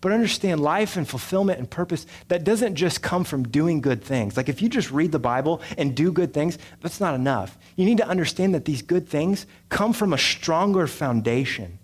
But 0.00 0.12
understand 0.12 0.60
life 0.60 0.96
and 0.96 1.06
fulfillment 1.06 1.58
and 1.58 1.70
purpose, 1.70 2.06
that 2.28 2.42
doesn't 2.42 2.74
just 2.74 3.02
come 3.02 3.22
from 3.22 3.44
doing 3.44 3.82
good 3.82 4.02
things. 4.02 4.36
Like 4.36 4.48
if 4.48 4.62
you 4.62 4.68
just 4.68 4.90
read 4.90 5.12
the 5.12 5.18
Bible 5.18 5.60
and 5.76 5.94
do 5.94 6.10
good 6.10 6.32
things, 6.32 6.56
that's 6.80 7.00
not 7.00 7.14
enough. 7.14 7.58
You 7.76 7.84
need 7.84 7.98
to 7.98 8.08
understand 8.08 8.54
that 8.54 8.64
these 8.64 8.80
good 8.80 9.08
things 9.08 9.46
come 9.68 9.92
from 9.92 10.12
a 10.14 10.18
stronger 10.18 10.86
foundation. 10.86 11.78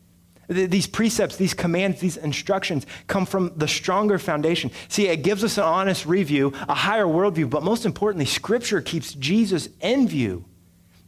These 0.48 0.86
precepts, 0.86 1.36
these 1.36 1.54
commands, 1.54 2.00
these 2.00 2.16
instructions 2.16 2.86
come 3.06 3.26
from 3.26 3.52
the 3.56 3.66
stronger 3.66 4.18
foundation. 4.18 4.70
See, 4.88 5.08
it 5.08 5.22
gives 5.22 5.42
us 5.42 5.58
an 5.58 5.64
honest 5.64 6.06
review, 6.06 6.52
a 6.68 6.74
higher 6.74 7.06
worldview, 7.06 7.50
but 7.50 7.62
most 7.62 7.84
importantly, 7.84 8.26
Scripture 8.26 8.80
keeps 8.80 9.12
Jesus 9.14 9.68
in 9.80 10.06
view. 10.06 10.44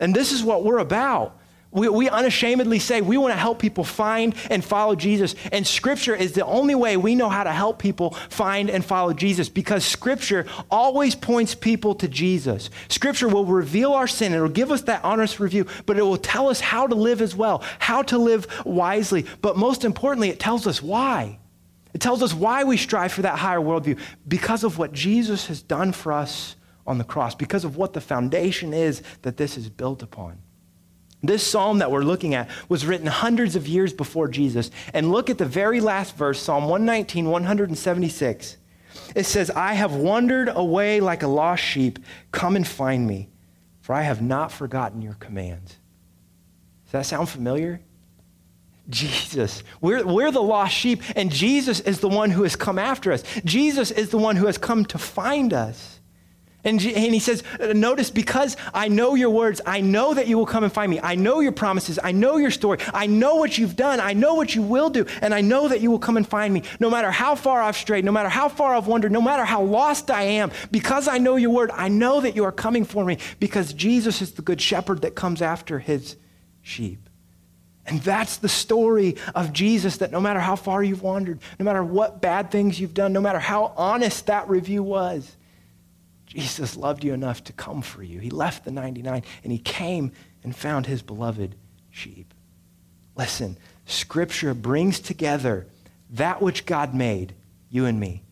And 0.01 0.15
this 0.15 0.33
is 0.33 0.43
what 0.43 0.65
we're 0.65 0.79
about. 0.79 1.38
We, 1.71 1.89
we 1.91 2.09
unashamedly 2.09 2.79
say 2.79 3.03
we 3.03 3.19
want 3.19 3.33
to 3.33 3.39
help 3.39 3.59
people 3.59 3.85
find 3.85 4.35
and 4.51 4.65
follow 4.65 4.95
Jesus. 4.95 5.35
And 5.53 5.67
Scripture 5.67 6.15
is 6.15 6.33
the 6.33 6.45
only 6.47 6.75
way 6.75 6.97
we 6.97 7.15
know 7.15 7.29
how 7.29 7.45
to 7.45 7.53
help 7.53 7.79
people 7.79 8.13
find 8.31 8.71
and 8.71 8.83
follow 8.83 9.13
Jesus 9.13 9.51
because 9.51 9.85
Scripture 9.85 10.47
always 10.71 11.15
points 11.15 11.55
people 11.55 11.95
to 11.97 12.09
Jesus. 12.09 12.71
Scripture 12.89 13.29
will 13.29 13.45
reveal 13.45 13.93
our 13.93 14.07
sin, 14.07 14.33
it 14.33 14.41
will 14.41 14.49
give 14.49 14.73
us 14.73 14.83
that 14.83 15.05
honest 15.05 15.41
review, 15.41 15.67
but 15.85 15.99
it 15.99 16.03
will 16.03 16.17
tell 16.17 16.49
us 16.49 16.61
how 16.61 16.87
to 16.87 16.95
live 16.95 17.21
as 17.21 17.37
well, 17.37 17.63
how 17.79 18.03
to 18.03 18.17
live 18.17 18.47
wisely. 18.65 19.27
But 19.43 19.59
most 19.59 19.85
importantly, 19.85 20.31
it 20.31 20.41
tells 20.41 20.67
us 20.67 20.83
why. 20.83 21.39
It 21.93 22.01
tells 22.01 22.23
us 22.23 22.33
why 22.33 22.65
we 22.65 22.77
strive 22.77 23.13
for 23.13 23.23
that 23.23 23.39
higher 23.39 23.61
worldview 23.61 23.99
because 24.27 24.65
of 24.65 24.79
what 24.79 24.93
Jesus 24.93 25.49
has 25.49 25.63
done 25.63 25.93
for 25.93 26.13
us 26.13 26.57
on 26.87 26.97
the 26.97 27.05
cross, 27.05 27.35
because 27.35 27.65
of 27.65 27.77
what 27.77 27.93
the 27.93 28.01
foundation 28.01 28.73
is 28.73 29.03
that 29.23 29.37
this 29.37 29.59
is 29.59 29.69
built 29.69 30.03
upon. 30.03 30.39
This 31.23 31.45
psalm 31.45 31.79
that 31.79 31.91
we're 31.91 32.03
looking 32.03 32.35
at 32.35 32.49
was 32.69 32.87
written 32.87 33.07
hundreds 33.07 33.57
of 33.57 33.67
years 33.67 33.93
before 33.93 34.29
Jesus. 34.29 34.71
And 34.95 35.11
look 35.11 35.31
at 35.31 35.39
the 35.39 35.45
very 35.45 35.81
last 35.81 36.17
verse, 36.17 36.41
Psalm 36.41 36.65
119, 36.65 37.29
176. 37.29 38.57
It 39.17 39.25
says, 39.27 39.51
I 39.51 39.75
have 39.75 39.95
wandered 39.95 40.49
away 40.49 41.01
like 41.01 41.23
a 41.23 41.29
lost 41.29 41.63
sheep. 41.63 41.99
Come 42.31 42.57
and 42.57 42.67
find 42.67 43.07
me, 43.07 43.31
for 43.81 43.95
I 43.95 44.03
have 44.03 44.23
not 44.23 44.53
forgotten 44.53 45.03
your 45.03 45.15
commands. 45.15 45.77
Does 46.85 46.93
that 46.93 47.07
sound 47.07 47.29
familiar? 47.29 47.81
Jesus. 48.89 49.63
We're, 49.81 50.07
we're 50.07 50.31
the 50.31 50.43
lost 50.43 50.75
sheep, 50.75 51.03
and 51.17 51.31
Jesus 51.31 51.81
is 51.81 52.01
the 52.01 52.09
one 52.09 52.31
who 52.31 52.45
has 52.45 52.57
come 52.57 52.79
after 52.79 53.13
us. 53.13 53.23
Jesus 53.45 53.91
is 53.91 54.11
the 54.11 54.19
one 54.19 54.37
who 54.37 54.47
has 54.47 54.57
come 54.57 54.85
to 54.87 54.99
find 54.99 55.53
us. 55.53 55.98
And, 56.65 56.83
and 56.83 57.15
he 57.15 57.21
says, 57.21 57.45
uh, 57.61 57.73
Notice, 57.73 58.11
because 58.11 58.57
I 58.75 58.89
know 58.89 59.15
your 59.15 59.31
words, 59.31 59.61
I 59.65 59.81
know 59.81 60.15
that 60.15 60.27
you 60.27 60.37
will 60.37 60.47
come 60.47 60.65
and 60.65 60.73
find 60.73 60.91
me. 60.91 60.99
I 61.01 61.15
know 61.15 61.39
your 61.39 61.53
promises. 61.53 62.01
I 62.03 62.11
know 62.11 62.37
your 62.37 62.51
story. 62.51 62.79
I 62.93 63.07
know 63.07 63.37
what 63.37 63.57
you've 63.57 63.77
done. 63.77 64.01
I 64.01 64.13
know 64.13 64.35
what 64.35 64.55
you 64.55 64.63
will 64.63 64.91
do. 64.91 65.07
And 65.23 65.33
I 65.33 65.41
know 65.41 65.69
that 65.69 65.81
you 65.81 65.91
will 65.91 66.01
come 66.01 66.17
and 66.17 66.27
find 66.27 66.53
me. 66.53 66.65
No 66.81 66.91
matter 66.91 67.13
how 67.13 67.37
far 67.37 67.63
I've 67.63 67.77
strayed, 67.77 68.05
no 68.05 68.13
matter 68.13 68.29
how 68.29 68.49
far 68.49 68.75
I've 68.75 68.89
wandered, 68.89 69.13
no 69.13 69.23
matter 69.23 69.45
how 69.45 69.63
lost 69.63 70.11
I 70.11 70.23
am, 70.23 70.51
because 70.73 71.07
I 71.07 71.19
know 71.19 71.37
your 71.37 71.51
word, 71.51 71.71
I 71.73 71.89
know 71.89 72.21
that 72.21 72.35
you 72.35 72.45
are 72.45 72.53
coming 72.53 72.85
for 72.85 73.05
me 73.05 73.19
because 73.39 73.73
Jesus 73.73 74.21
is 74.21 74.33
the 74.33 74.43
good 74.43 74.61
shepherd 74.61 75.03
that 75.03 75.15
comes 75.15 75.41
after 75.41 75.79
his 75.79 76.17
sheep. 76.61 77.09
And 77.87 78.03
that's 78.03 78.37
the 78.37 78.49
story 78.49 79.17
of 79.35 79.53
Jesus 79.53 79.99
that 79.99 80.11
no 80.11 80.21
matter 80.21 80.41
how 80.41 80.57
far 80.57 80.83
you've 80.83 81.03
wandered, 81.03 81.39
no 81.59 81.65
matter 81.65 81.83
what 81.83 82.21
bad 82.21 82.51
things 82.51 82.79
you've 82.79 82.93
done, 82.93 83.13
no 83.15 83.21
matter 83.21 83.39
how 83.39 83.73
honest 83.77 84.27
that 84.27 84.49
review 84.51 84.83
was, 84.83 85.37
Jesus 86.39 86.77
loved 86.77 87.05
you 87.05 87.13
enough 87.15 87.45
to 87.45 87.53
come 87.53 87.83
for 87.83 88.03
you. 88.03 88.21
He 88.21 88.31
left 88.31 88.65
the 88.65 88.71
99 88.71 89.23
and 89.43 89.53
he 89.53 89.59
came 89.59 90.13
and 90.45 90.55
found 90.55 90.87
his 90.87 91.03
beloved 91.03 91.55
sheep. 91.91 92.33
Listen, 93.17 93.57
Scripture 93.87 94.55
brings 94.55 95.01
together 95.01 95.67
that 96.11 96.41
which 96.41 96.67
God 96.67 96.95
made, 96.95 97.35
you 97.71 97.87
and 97.87 97.99
me, 97.99 98.23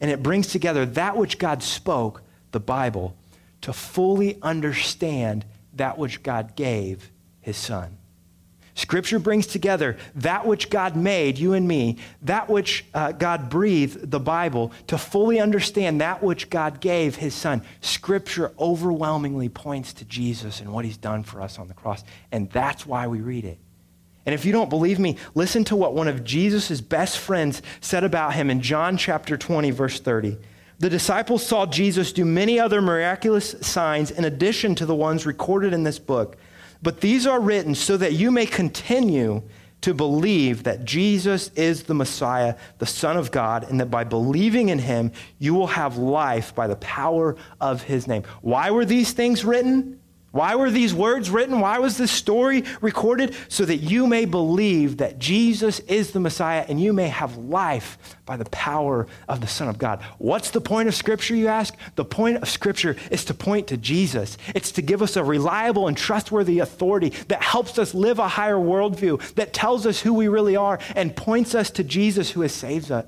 and 0.00 0.10
it 0.10 0.22
brings 0.22 0.48
together 0.48 0.86
that 0.86 1.16
which 1.16 1.38
God 1.38 1.62
spoke, 1.62 2.22
the 2.52 2.60
Bible, 2.60 3.14
to 3.60 3.72
fully 3.72 4.38
understand 4.40 5.44
that 5.74 5.98
which 5.98 6.22
God 6.22 6.56
gave 6.56 7.10
his 7.40 7.56
Son. 7.56 7.98
Scripture 8.74 9.18
brings 9.18 9.46
together 9.46 9.96
that 10.14 10.46
which 10.46 10.70
God 10.70 10.96
made, 10.96 11.38
you 11.38 11.52
and 11.54 11.66
me, 11.66 11.98
that 12.22 12.48
which 12.48 12.84
uh, 12.94 13.12
God 13.12 13.50
breathed, 13.50 14.10
the 14.10 14.20
Bible, 14.20 14.72
to 14.86 14.96
fully 14.96 15.40
understand 15.40 16.00
that 16.00 16.22
which 16.22 16.50
God 16.50 16.80
gave 16.80 17.16
his 17.16 17.34
Son. 17.34 17.62
Scripture 17.80 18.52
overwhelmingly 18.58 19.48
points 19.48 19.92
to 19.94 20.04
Jesus 20.04 20.60
and 20.60 20.72
what 20.72 20.84
he's 20.84 20.96
done 20.96 21.24
for 21.24 21.42
us 21.42 21.58
on 21.58 21.68
the 21.68 21.74
cross. 21.74 22.04
And 22.32 22.50
that's 22.50 22.86
why 22.86 23.06
we 23.06 23.20
read 23.20 23.44
it. 23.44 23.58
And 24.26 24.34
if 24.34 24.44
you 24.44 24.52
don't 24.52 24.70
believe 24.70 24.98
me, 24.98 25.16
listen 25.34 25.64
to 25.64 25.76
what 25.76 25.94
one 25.94 26.08
of 26.08 26.24
Jesus' 26.24 26.80
best 26.80 27.18
friends 27.18 27.62
said 27.80 28.04
about 28.04 28.34
him 28.34 28.50
in 28.50 28.60
John 28.60 28.96
chapter 28.96 29.36
20, 29.36 29.70
verse 29.70 29.98
30. 29.98 30.36
The 30.78 30.90
disciples 30.90 31.44
saw 31.44 31.66
Jesus 31.66 32.12
do 32.12 32.24
many 32.24 32.58
other 32.58 32.80
miraculous 32.80 33.54
signs 33.60 34.10
in 34.10 34.24
addition 34.24 34.74
to 34.76 34.86
the 34.86 34.94
ones 34.94 35.26
recorded 35.26 35.72
in 35.72 35.82
this 35.84 35.98
book. 35.98 36.36
But 36.82 37.00
these 37.00 37.26
are 37.26 37.40
written 37.40 37.74
so 37.74 37.96
that 37.96 38.14
you 38.14 38.30
may 38.30 38.46
continue 38.46 39.42
to 39.82 39.94
believe 39.94 40.64
that 40.64 40.84
Jesus 40.84 41.48
is 41.56 41.84
the 41.84 41.94
Messiah, 41.94 42.56
the 42.78 42.86
Son 42.86 43.16
of 43.16 43.30
God, 43.30 43.64
and 43.70 43.80
that 43.80 43.90
by 43.90 44.04
believing 44.04 44.68
in 44.68 44.78
him, 44.78 45.12
you 45.38 45.54
will 45.54 45.68
have 45.68 45.96
life 45.96 46.54
by 46.54 46.66
the 46.66 46.76
power 46.76 47.36
of 47.60 47.82
his 47.82 48.06
name. 48.06 48.24
Why 48.42 48.70
were 48.70 48.84
these 48.84 49.12
things 49.12 49.44
written? 49.44 49.99
Why 50.32 50.54
were 50.54 50.70
these 50.70 50.94
words 50.94 51.28
written? 51.28 51.58
Why 51.58 51.80
was 51.80 51.96
this 51.96 52.12
story 52.12 52.62
recorded? 52.80 53.34
So 53.48 53.64
that 53.64 53.78
you 53.78 54.06
may 54.06 54.26
believe 54.26 54.98
that 54.98 55.18
Jesus 55.18 55.80
is 55.80 56.12
the 56.12 56.20
Messiah 56.20 56.64
and 56.68 56.80
you 56.80 56.92
may 56.92 57.08
have 57.08 57.36
life 57.36 57.98
by 58.26 58.36
the 58.36 58.44
power 58.46 59.08
of 59.28 59.40
the 59.40 59.48
Son 59.48 59.68
of 59.68 59.76
God. 59.76 60.00
What's 60.18 60.50
the 60.50 60.60
point 60.60 60.88
of 60.88 60.94
Scripture, 60.94 61.34
you 61.34 61.48
ask? 61.48 61.74
The 61.96 62.04
point 62.04 62.36
of 62.36 62.48
Scripture 62.48 62.94
is 63.10 63.24
to 63.24 63.34
point 63.34 63.66
to 63.68 63.76
Jesus. 63.76 64.38
It's 64.54 64.70
to 64.72 64.82
give 64.82 65.02
us 65.02 65.16
a 65.16 65.24
reliable 65.24 65.88
and 65.88 65.96
trustworthy 65.96 66.60
authority 66.60 67.08
that 67.26 67.42
helps 67.42 67.76
us 67.76 67.92
live 67.92 68.20
a 68.20 68.28
higher 68.28 68.54
worldview, 68.54 69.34
that 69.34 69.52
tells 69.52 69.84
us 69.84 70.00
who 70.00 70.14
we 70.14 70.28
really 70.28 70.54
are, 70.54 70.78
and 70.94 71.16
points 71.16 71.56
us 71.56 71.70
to 71.72 71.82
Jesus 71.82 72.30
who 72.30 72.42
has 72.42 72.52
saved 72.52 72.92
uh, 72.92 73.02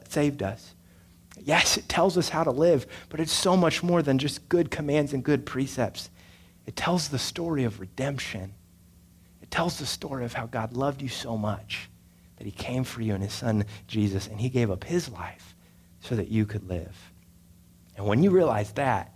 us. 0.44 0.74
Yes, 1.44 1.76
it 1.76 1.88
tells 1.88 2.18
us 2.18 2.28
how 2.28 2.42
to 2.44 2.50
live, 2.50 2.86
but 3.08 3.20
it's 3.20 3.32
so 3.32 3.56
much 3.56 3.82
more 3.82 4.02
than 4.02 4.18
just 4.18 4.48
good 4.48 4.70
commands 4.70 5.12
and 5.12 5.24
good 5.24 5.46
precepts. 5.46 6.10
It 6.66 6.76
tells 6.76 7.08
the 7.08 7.18
story 7.18 7.64
of 7.64 7.80
redemption. 7.80 8.54
It 9.42 9.50
tells 9.50 9.78
the 9.78 9.86
story 9.86 10.24
of 10.24 10.32
how 10.32 10.46
God 10.46 10.72
loved 10.72 11.02
you 11.02 11.08
so 11.08 11.36
much 11.36 11.88
that 12.36 12.44
he 12.44 12.50
came 12.52 12.84
for 12.84 13.02
you 13.02 13.14
and 13.14 13.22
his 13.22 13.32
son 13.32 13.64
Jesus, 13.86 14.26
and 14.26 14.40
he 14.40 14.48
gave 14.48 14.70
up 14.70 14.84
his 14.84 15.08
life 15.08 15.54
so 16.00 16.16
that 16.16 16.28
you 16.28 16.46
could 16.46 16.68
live. 16.68 17.12
And 17.96 18.06
when 18.06 18.22
you 18.22 18.30
realize 18.30 18.72
that, 18.72 19.14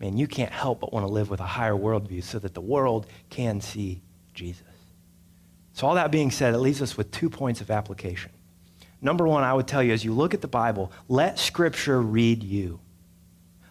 man, 0.00 0.16
you 0.16 0.26
can't 0.26 0.52
help 0.52 0.80
but 0.80 0.92
want 0.92 1.06
to 1.06 1.12
live 1.12 1.30
with 1.30 1.40
a 1.40 1.46
higher 1.46 1.74
worldview 1.74 2.24
so 2.24 2.38
that 2.38 2.54
the 2.54 2.60
world 2.60 3.06
can 3.28 3.60
see 3.60 4.02
Jesus. 4.34 4.64
So, 5.72 5.86
all 5.86 5.94
that 5.94 6.10
being 6.10 6.30
said, 6.30 6.54
it 6.54 6.58
leaves 6.58 6.82
us 6.82 6.96
with 6.96 7.10
two 7.10 7.30
points 7.30 7.60
of 7.60 7.70
application. 7.70 8.32
Number 9.00 9.26
one, 9.26 9.44
I 9.44 9.54
would 9.54 9.66
tell 9.66 9.82
you 9.82 9.92
as 9.92 10.04
you 10.04 10.12
look 10.12 10.34
at 10.34 10.40
the 10.40 10.48
Bible, 10.48 10.92
let 11.08 11.38
Scripture 11.38 12.00
read 12.00 12.42
you. 12.42 12.80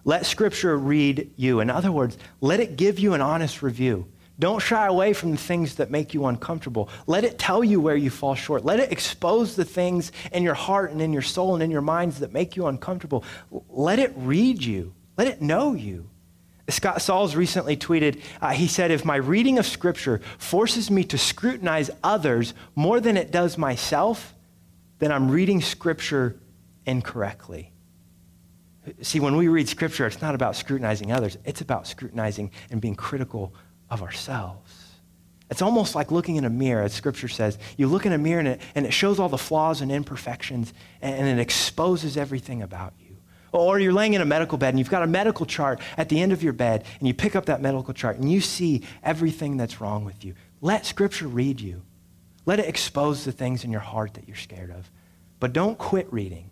Let 0.09 0.25
Scripture 0.25 0.75
read 0.75 1.29
you. 1.35 1.59
In 1.59 1.69
other 1.69 1.91
words, 1.91 2.17
let 2.41 2.59
it 2.59 2.77
give 2.77 2.97
you 2.97 3.13
an 3.13 3.21
honest 3.21 3.61
review. 3.61 4.07
Don't 4.39 4.59
shy 4.59 4.87
away 4.87 5.13
from 5.13 5.29
the 5.29 5.37
things 5.37 5.75
that 5.75 5.91
make 5.91 6.15
you 6.15 6.25
uncomfortable. 6.25 6.89
Let 7.05 7.25
it 7.25 7.37
tell 7.37 7.63
you 7.63 7.79
where 7.79 7.95
you 7.95 8.09
fall 8.09 8.33
short. 8.33 8.65
Let 8.65 8.79
it 8.79 8.91
expose 8.91 9.55
the 9.55 9.65
things 9.65 10.11
in 10.31 10.41
your 10.41 10.55
heart 10.55 10.89
and 10.89 10.99
in 10.99 11.13
your 11.13 11.21
soul 11.21 11.53
and 11.53 11.61
in 11.61 11.69
your 11.69 11.83
minds 11.83 12.21
that 12.21 12.33
make 12.33 12.55
you 12.55 12.65
uncomfortable. 12.65 13.23
Let 13.69 13.99
it 13.99 14.11
read 14.15 14.63
you. 14.63 14.95
Let 15.15 15.27
it 15.27 15.43
know 15.43 15.73
you. 15.73 16.09
Scott 16.69 17.03
Sauls 17.03 17.35
recently 17.35 17.77
tweeted, 17.77 18.19
uh, 18.41 18.49
he 18.49 18.65
said, 18.65 18.89
If 18.89 19.05
my 19.05 19.17
reading 19.17 19.59
of 19.59 19.67
Scripture 19.67 20.21
forces 20.39 20.89
me 20.89 21.03
to 21.03 21.19
scrutinize 21.19 21.91
others 22.03 22.55
more 22.73 22.99
than 22.99 23.15
it 23.15 23.29
does 23.29 23.59
myself, 23.59 24.33
then 24.97 25.11
I'm 25.11 25.29
reading 25.29 25.61
Scripture 25.61 26.39
incorrectly. 26.87 27.73
See, 29.01 29.19
when 29.19 29.35
we 29.35 29.47
read 29.47 29.67
scripture, 29.67 30.05
it's 30.05 30.21
not 30.21 30.35
about 30.35 30.55
scrutinizing 30.55 31.11
others, 31.11 31.37
it's 31.45 31.61
about 31.61 31.87
scrutinizing 31.87 32.51
and 32.71 32.79
being 32.79 32.95
critical 32.95 33.53
of 33.89 34.01
ourselves. 34.01 34.89
It's 35.49 35.61
almost 35.61 35.95
like 35.95 36.11
looking 36.11 36.35
in 36.35 36.45
a 36.45 36.49
mirror, 36.49 36.83
as 36.83 36.93
scripture 36.93 37.27
says. 37.27 37.57
You 37.75 37.87
look 37.87 38.05
in 38.05 38.13
a 38.13 38.17
mirror 38.17 38.39
and 38.39 38.47
it, 38.49 38.61
and 38.75 38.85
it 38.85 38.91
shows 38.91 39.19
all 39.19 39.29
the 39.29 39.37
flaws 39.37 39.81
and 39.81 39.91
imperfections 39.91 40.73
and, 41.01 41.15
and 41.15 41.39
it 41.39 41.41
exposes 41.41 42.17
everything 42.17 42.61
about 42.61 42.93
you. 42.99 43.17
Or 43.51 43.79
you're 43.79 43.93
laying 43.93 44.13
in 44.13 44.21
a 44.21 44.25
medical 44.25 44.59
bed 44.59 44.69
and 44.69 44.79
you've 44.79 44.91
got 44.91 45.01
a 45.01 45.07
medical 45.07 45.47
chart 45.47 45.81
at 45.97 46.09
the 46.09 46.21
end 46.21 46.31
of 46.31 46.43
your 46.43 46.53
bed 46.53 46.83
and 46.99 47.07
you 47.07 47.15
pick 47.15 47.35
up 47.35 47.47
that 47.47 47.61
medical 47.61 47.95
chart 47.95 48.17
and 48.17 48.31
you 48.31 48.41
see 48.41 48.83
everything 49.01 49.57
that's 49.57 49.81
wrong 49.81 50.05
with 50.05 50.23
you. 50.23 50.35
Let 50.61 50.85
scripture 50.85 51.27
read 51.27 51.59
you. 51.59 51.81
Let 52.45 52.59
it 52.59 52.67
expose 52.67 53.25
the 53.25 53.31
things 53.31 53.63
in 53.63 53.71
your 53.71 53.81
heart 53.81 54.13
that 54.15 54.27
you're 54.27 54.37
scared 54.37 54.69
of. 54.69 54.91
But 55.39 55.53
don't 55.53 55.77
quit 55.77 56.11
reading. 56.13 56.51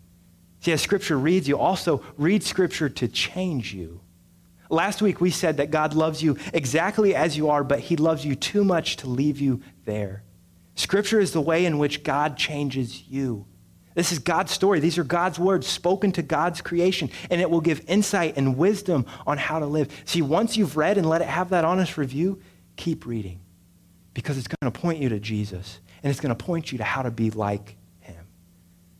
See, 0.59 0.71
as 0.71 0.81
Scripture 0.81 1.17
reads 1.17 1.47
you, 1.47 1.57
also 1.57 2.03
read 2.17 2.43
Scripture 2.43 2.89
to 2.89 3.07
change 3.07 3.73
you. 3.73 4.01
Last 4.69 5.01
week 5.01 5.21
we 5.21 5.31
said 5.31 5.57
that 5.57 5.71
God 5.71 5.93
loves 5.93 6.21
you 6.21 6.37
exactly 6.53 7.15
as 7.15 7.37
you 7.37 7.49
are, 7.49 7.63
but 7.63 7.79
He 7.79 7.95
loves 7.95 8.25
you 8.25 8.35
too 8.35 8.63
much 8.63 8.97
to 8.97 9.07
leave 9.07 9.39
you 9.39 9.61
there. 9.85 10.23
Scripture 10.75 11.19
is 11.19 11.31
the 11.31 11.41
way 11.41 11.65
in 11.65 11.77
which 11.77 12.03
God 12.03 12.37
changes 12.37 13.07
you. 13.07 13.45
This 13.95 14.11
is 14.11 14.19
God's 14.19 14.51
story. 14.51 14.79
These 14.79 14.99
are 14.99 15.03
God's 15.03 15.39
words 15.39 15.65
spoken 15.65 16.11
to 16.13 16.21
God's 16.21 16.61
creation, 16.61 17.09
and 17.31 17.41
it 17.41 17.49
will 17.49 17.61
give 17.61 17.83
insight 17.87 18.37
and 18.37 18.55
wisdom 18.57 19.07
on 19.25 19.39
how 19.39 19.57
to 19.57 19.65
live. 19.65 19.89
See, 20.05 20.21
once 20.21 20.55
you've 20.55 20.77
read 20.77 20.99
and 20.99 21.09
let 21.09 21.21
it 21.21 21.27
have 21.27 21.49
that 21.49 21.65
honest 21.65 21.97
review, 21.97 22.39
keep 22.75 23.05
reading 23.07 23.39
because 24.13 24.37
it's 24.37 24.47
going 24.47 24.71
to 24.71 24.79
point 24.79 24.99
you 24.99 25.09
to 25.09 25.19
Jesus, 25.19 25.79
and 26.03 26.11
it's 26.11 26.19
going 26.19 26.35
to 26.35 26.43
point 26.43 26.71
you 26.71 26.77
to 26.79 26.83
how 26.83 27.01
to 27.01 27.11
be 27.11 27.31
like 27.31 27.76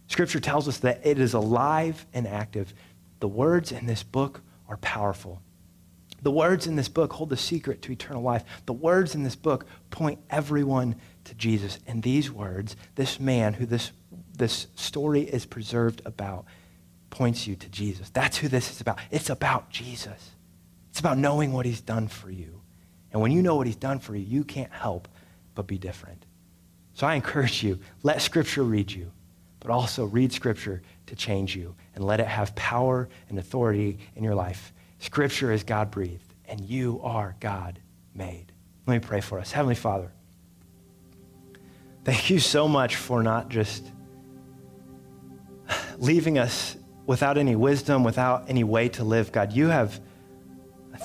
Scripture 0.07 0.39
tells 0.39 0.67
us 0.67 0.77
that 0.79 1.05
it 1.05 1.19
is 1.19 1.33
alive 1.33 2.05
and 2.13 2.27
active. 2.27 2.73
The 3.19 3.27
words 3.27 3.71
in 3.71 3.85
this 3.85 4.03
book 4.03 4.41
are 4.67 4.77
powerful. 4.77 5.41
The 6.21 6.31
words 6.31 6.65
in 6.65 6.75
this 6.75 6.89
book 6.89 7.13
hold 7.13 7.29
the 7.29 7.37
secret 7.37 7.81
to 7.83 7.91
eternal 7.91 8.23
life. 8.23 8.43
The 8.65 8.73
words 8.73 9.15
in 9.15 9.23
this 9.23 9.35
book 9.35 9.67
point 9.91 10.19
everyone 10.29 10.95
to 11.25 11.35
Jesus. 11.35 11.79
And 11.85 12.01
these 12.01 12.31
words, 12.31 12.75
this 12.95 13.19
man 13.19 13.53
who 13.53 13.65
this, 13.65 13.91
this 14.35 14.67
story 14.75 15.21
is 15.21 15.45
preserved 15.45 16.01
about, 16.05 16.45
points 17.09 17.47
you 17.47 17.55
to 17.55 17.69
Jesus. 17.69 18.09
That's 18.09 18.37
who 18.37 18.47
this 18.47 18.71
is 18.71 18.81
about. 18.81 18.99
It's 19.11 19.29
about 19.29 19.69
Jesus. 19.69 20.31
It's 20.89 20.99
about 20.99 21.17
knowing 21.17 21.53
what 21.53 21.65
he's 21.65 21.81
done 21.81 22.07
for 22.07 22.31
you. 22.31 22.61
And 23.11 23.21
when 23.21 23.31
you 23.31 23.41
know 23.41 23.55
what 23.55 23.67
he's 23.67 23.75
done 23.75 23.99
for 23.99 24.15
you, 24.15 24.25
you 24.25 24.43
can't 24.43 24.71
help 24.71 25.07
but 25.53 25.67
be 25.67 25.77
different. 25.77 26.25
So 26.93 27.05
I 27.05 27.15
encourage 27.15 27.63
you, 27.63 27.79
let 28.03 28.21
Scripture 28.21 28.63
read 28.63 28.91
you 28.91 29.11
but 29.67 29.73
also 29.73 30.05
read 30.05 30.31
Scripture 30.31 30.81
to 31.07 31.13
change 31.13 31.53
you 31.53 31.75
and 31.93 32.05
let 32.05 32.21
it 32.21 32.25
have 32.25 32.55
power 32.55 33.09
and 33.27 33.37
authority 33.37 33.99
in 34.15 34.23
your 34.23 34.33
life. 34.33 34.71
Scripture 34.99 35.51
is 35.51 35.61
God 35.65 35.91
breathed, 35.91 36.33
and 36.45 36.61
you 36.61 37.01
are 37.03 37.35
God 37.41 37.77
made. 38.15 38.53
Let 38.85 38.93
me 38.93 39.05
pray 39.05 39.19
for 39.19 39.39
us. 39.39 39.51
Heavenly 39.51 39.75
Father, 39.75 40.09
thank 42.05 42.29
you 42.29 42.39
so 42.39 42.69
much 42.69 42.95
for 42.95 43.21
not 43.21 43.49
just 43.49 43.85
leaving 45.97 46.37
us 46.37 46.77
without 47.05 47.37
any 47.37 47.57
wisdom, 47.57 48.05
without 48.05 48.49
any 48.49 48.63
way 48.63 48.87
to 48.87 49.03
live. 49.03 49.33
God, 49.33 49.51
you 49.51 49.67
have, 49.67 49.99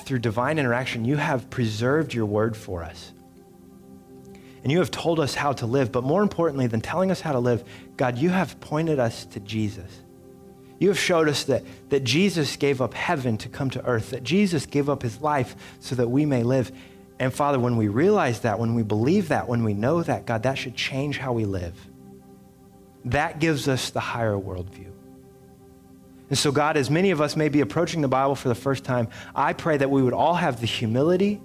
through 0.05 0.19
divine 0.19 0.57
interaction, 0.57 1.03
you 1.03 1.17
have 1.17 1.49
preserved 1.49 2.13
your 2.13 2.27
word 2.27 2.55
for 2.55 2.81
us 2.81 3.11
and 4.63 4.71
you 4.71 4.79
have 4.79 4.91
told 4.91 5.19
us 5.19 5.35
how 5.35 5.51
to 5.53 5.65
live. 5.65 5.91
But 5.91 6.03
more 6.03 6.23
importantly 6.23 6.67
than 6.67 6.81
telling 6.81 7.11
us 7.11 7.21
how 7.21 7.33
to 7.33 7.39
live, 7.39 7.63
God, 7.97 8.17
you 8.17 8.29
have 8.29 8.59
pointed 8.61 8.97
us 8.97 9.25
to 9.27 9.39
Jesus. 9.41 10.01
You 10.79 10.87
have 10.87 10.99
showed 10.99 11.27
us 11.27 11.43
that, 11.45 11.63
that 11.89 12.03
Jesus 12.03 12.55
gave 12.55 12.81
up 12.81 12.93
heaven 12.93 13.37
to 13.39 13.49
come 13.49 13.69
to 13.71 13.85
earth, 13.85 14.11
that 14.11 14.23
Jesus 14.23 14.65
gave 14.65 14.89
up 14.89 15.01
his 15.01 15.21
life 15.21 15.55
so 15.79 15.95
that 15.95 16.09
we 16.09 16.25
may 16.25 16.43
live. 16.43 16.71
And 17.19 17.33
Father, 17.33 17.59
when 17.59 17.77
we 17.77 17.89
realize 17.89 18.41
that, 18.41 18.57
when 18.57 18.73
we 18.73 18.83
believe 18.83 19.29
that, 19.29 19.47
when 19.47 19.63
we 19.63 19.73
know 19.73 20.01
that, 20.01 20.25
God, 20.25 20.43
that 20.43 20.57
should 20.57 20.75
change 20.75 21.17
how 21.17 21.33
we 21.33 21.45
live. 21.45 21.75
That 23.05 23.39
gives 23.39 23.67
us 23.67 23.89
the 23.89 23.99
higher 23.99 24.35
worldview. 24.35 24.91
And 26.29 26.37
so, 26.37 26.51
God, 26.51 26.77
as 26.77 26.89
many 26.89 27.11
of 27.11 27.21
us 27.21 27.35
may 27.35 27.49
be 27.49 27.61
approaching 27.61 28.01
the 28.01 28.07
Bible 28.07 28.35
for 28.35 28.47
the 28.47 28.55
first 28.55 28.83
time, 28.83 29.09
I 29.35 29.53
pray 29.53 29.77
that 29.77 29.91
we 29.91 30.01
would 30.01 30.13
all 30.13 30.35
have 30.35 30.61
the 30.61 30.65
humility 30.65 31.41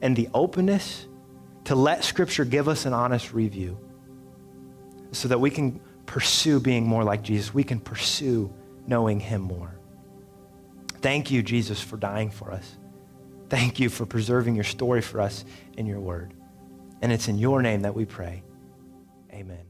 and 0.00 0.16
the 0.16 0.28
openness 0.32 1.06
to 1.64 1.74
let 1.74 2.04
Scripture 2.04 2.44
give 2.44 2.68
us 2.68 2.86
an 2.86 2.92
honest 2.92 3.32
review 3.32 3.78
so 5.12 5.28
that 5.28 5.40
we 5.40 5.50
can 5.50 5.80
pursue 6.06 6.60
being 6.60 6.86
more 6.86 7.04
like 7.04 7.22
Jesus. 7.22 7.52
We 7.52 7.64
can 7.64 7.80
pursue 7.80 8.52
knowing 8.86 9.20
Him 9.20 9.42
more. 9.42 9.78
Thank 11.00 11.30
you, 11.30 11.42
Jesus, 11.42 11.80
for 11.80 11.96
dying 11.96 12.30
for 12.30 12.52
us. 12.52 12.76
Thank 13.48 13.80
you 13.80 13.88
for 13.88 14.06
preserving 14.06 14.54
your 14.54 14.64
story 14.64 15.00
for 15.00 15.20
us 15.20 15.44
in 15.76 15.86
your 15.86 16.00
word. 16.00 16.34
And 17.02 17.10
it's 17.10 17.28
in 17.28 17.38
your 17.38 17.62
name 17.62 17.82
that 17.82 17.94
we 17.94 18.04
pray. 18.04 18.42
Amen. 19.32 19.69